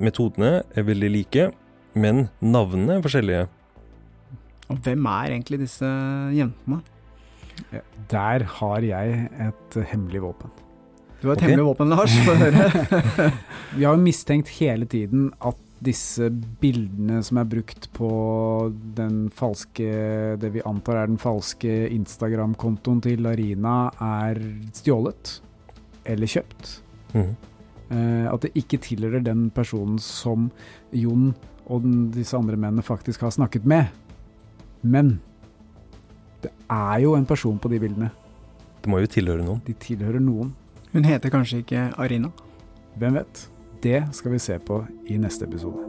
[0.00, 1.50] metodene er veldig like,
[1.92, 3.44] men navnene er forskjellige.
[4.72, 5.92] Og hvem er egentlig disse
[6.32, 6.80] jentene?
[8.10, 10.52] Der har jeg et hemmelig våpen.
[11.20, 11.54] Du har et okay.
[11.54, 12.14] hemmelig våpen, Lars.
[12.26, 13.30] Få høre.
[13.76, 16.28] Vi har jo mistenkt hele tiden at disse
[16.60, 18.10] bildene som er brukt på
[18.96, 19.88] den falske
[20.40, 24.40] Det vi antar er den falske Instagram-kontoen til Larina, er
[24.76, 25.38] stjålet.
[26.04, 26.78] Eller kjøpt.
[27.14, 27.34] Mm.
[27.94, 30.50] Eh, at det ikke tilhører den personen som
[30.92, 31.32] Jon
[31.64, 33.92] og den, disse andre mennene faktisk har snakket med.
[34.82, 35.18] Men
[36.44, 38.10] det er jo en person på de bildene.
[38.84, 39.62] Det må jo tilhøre noen.
[39.64, 40.52] De tilhører noen.
[40.92, 42.30] Hun heter kanskje ikke Arina?
[43.00, 43.46] Hvem vet?
[43.82, 45.80] Det skal vi se på i neste episode.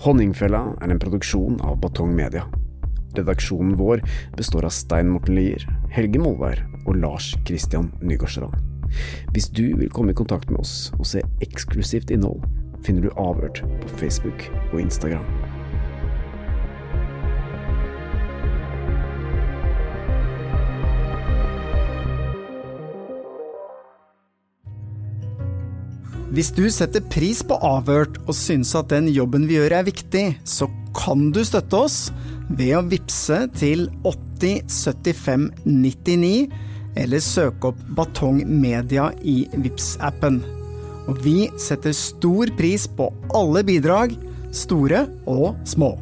[0.00, 2.46] Honningfella er en produksjon av Batong Media.
[3.18, 4.00] Redaksjonen vår
[4.38, 8.56] består av Stein Morten Lier, Helge Molvær og Lars Christian Nygårdstrand.
[9.34, 12.40] Hvis du vil komme i kontakt med oss og se eksklusivt innhold,
[12.86, 15.26] finner du Avhørt på Facebook og Instagram.
[26.30, 30.24] Hvis du setter pris på Avhørt og syns at den jobben vi gjør er viktig,
[30.46, 31.98] så kan du støtte oss
[32.46, 36.46] ved å vippse til 8075 99,
[37.02, 40.38] eller søke opp Batong Media i vips appen
[41.10, 44.14] Og vi setter stor pris på alle bidrag,
[44.54, 45.96] store og små.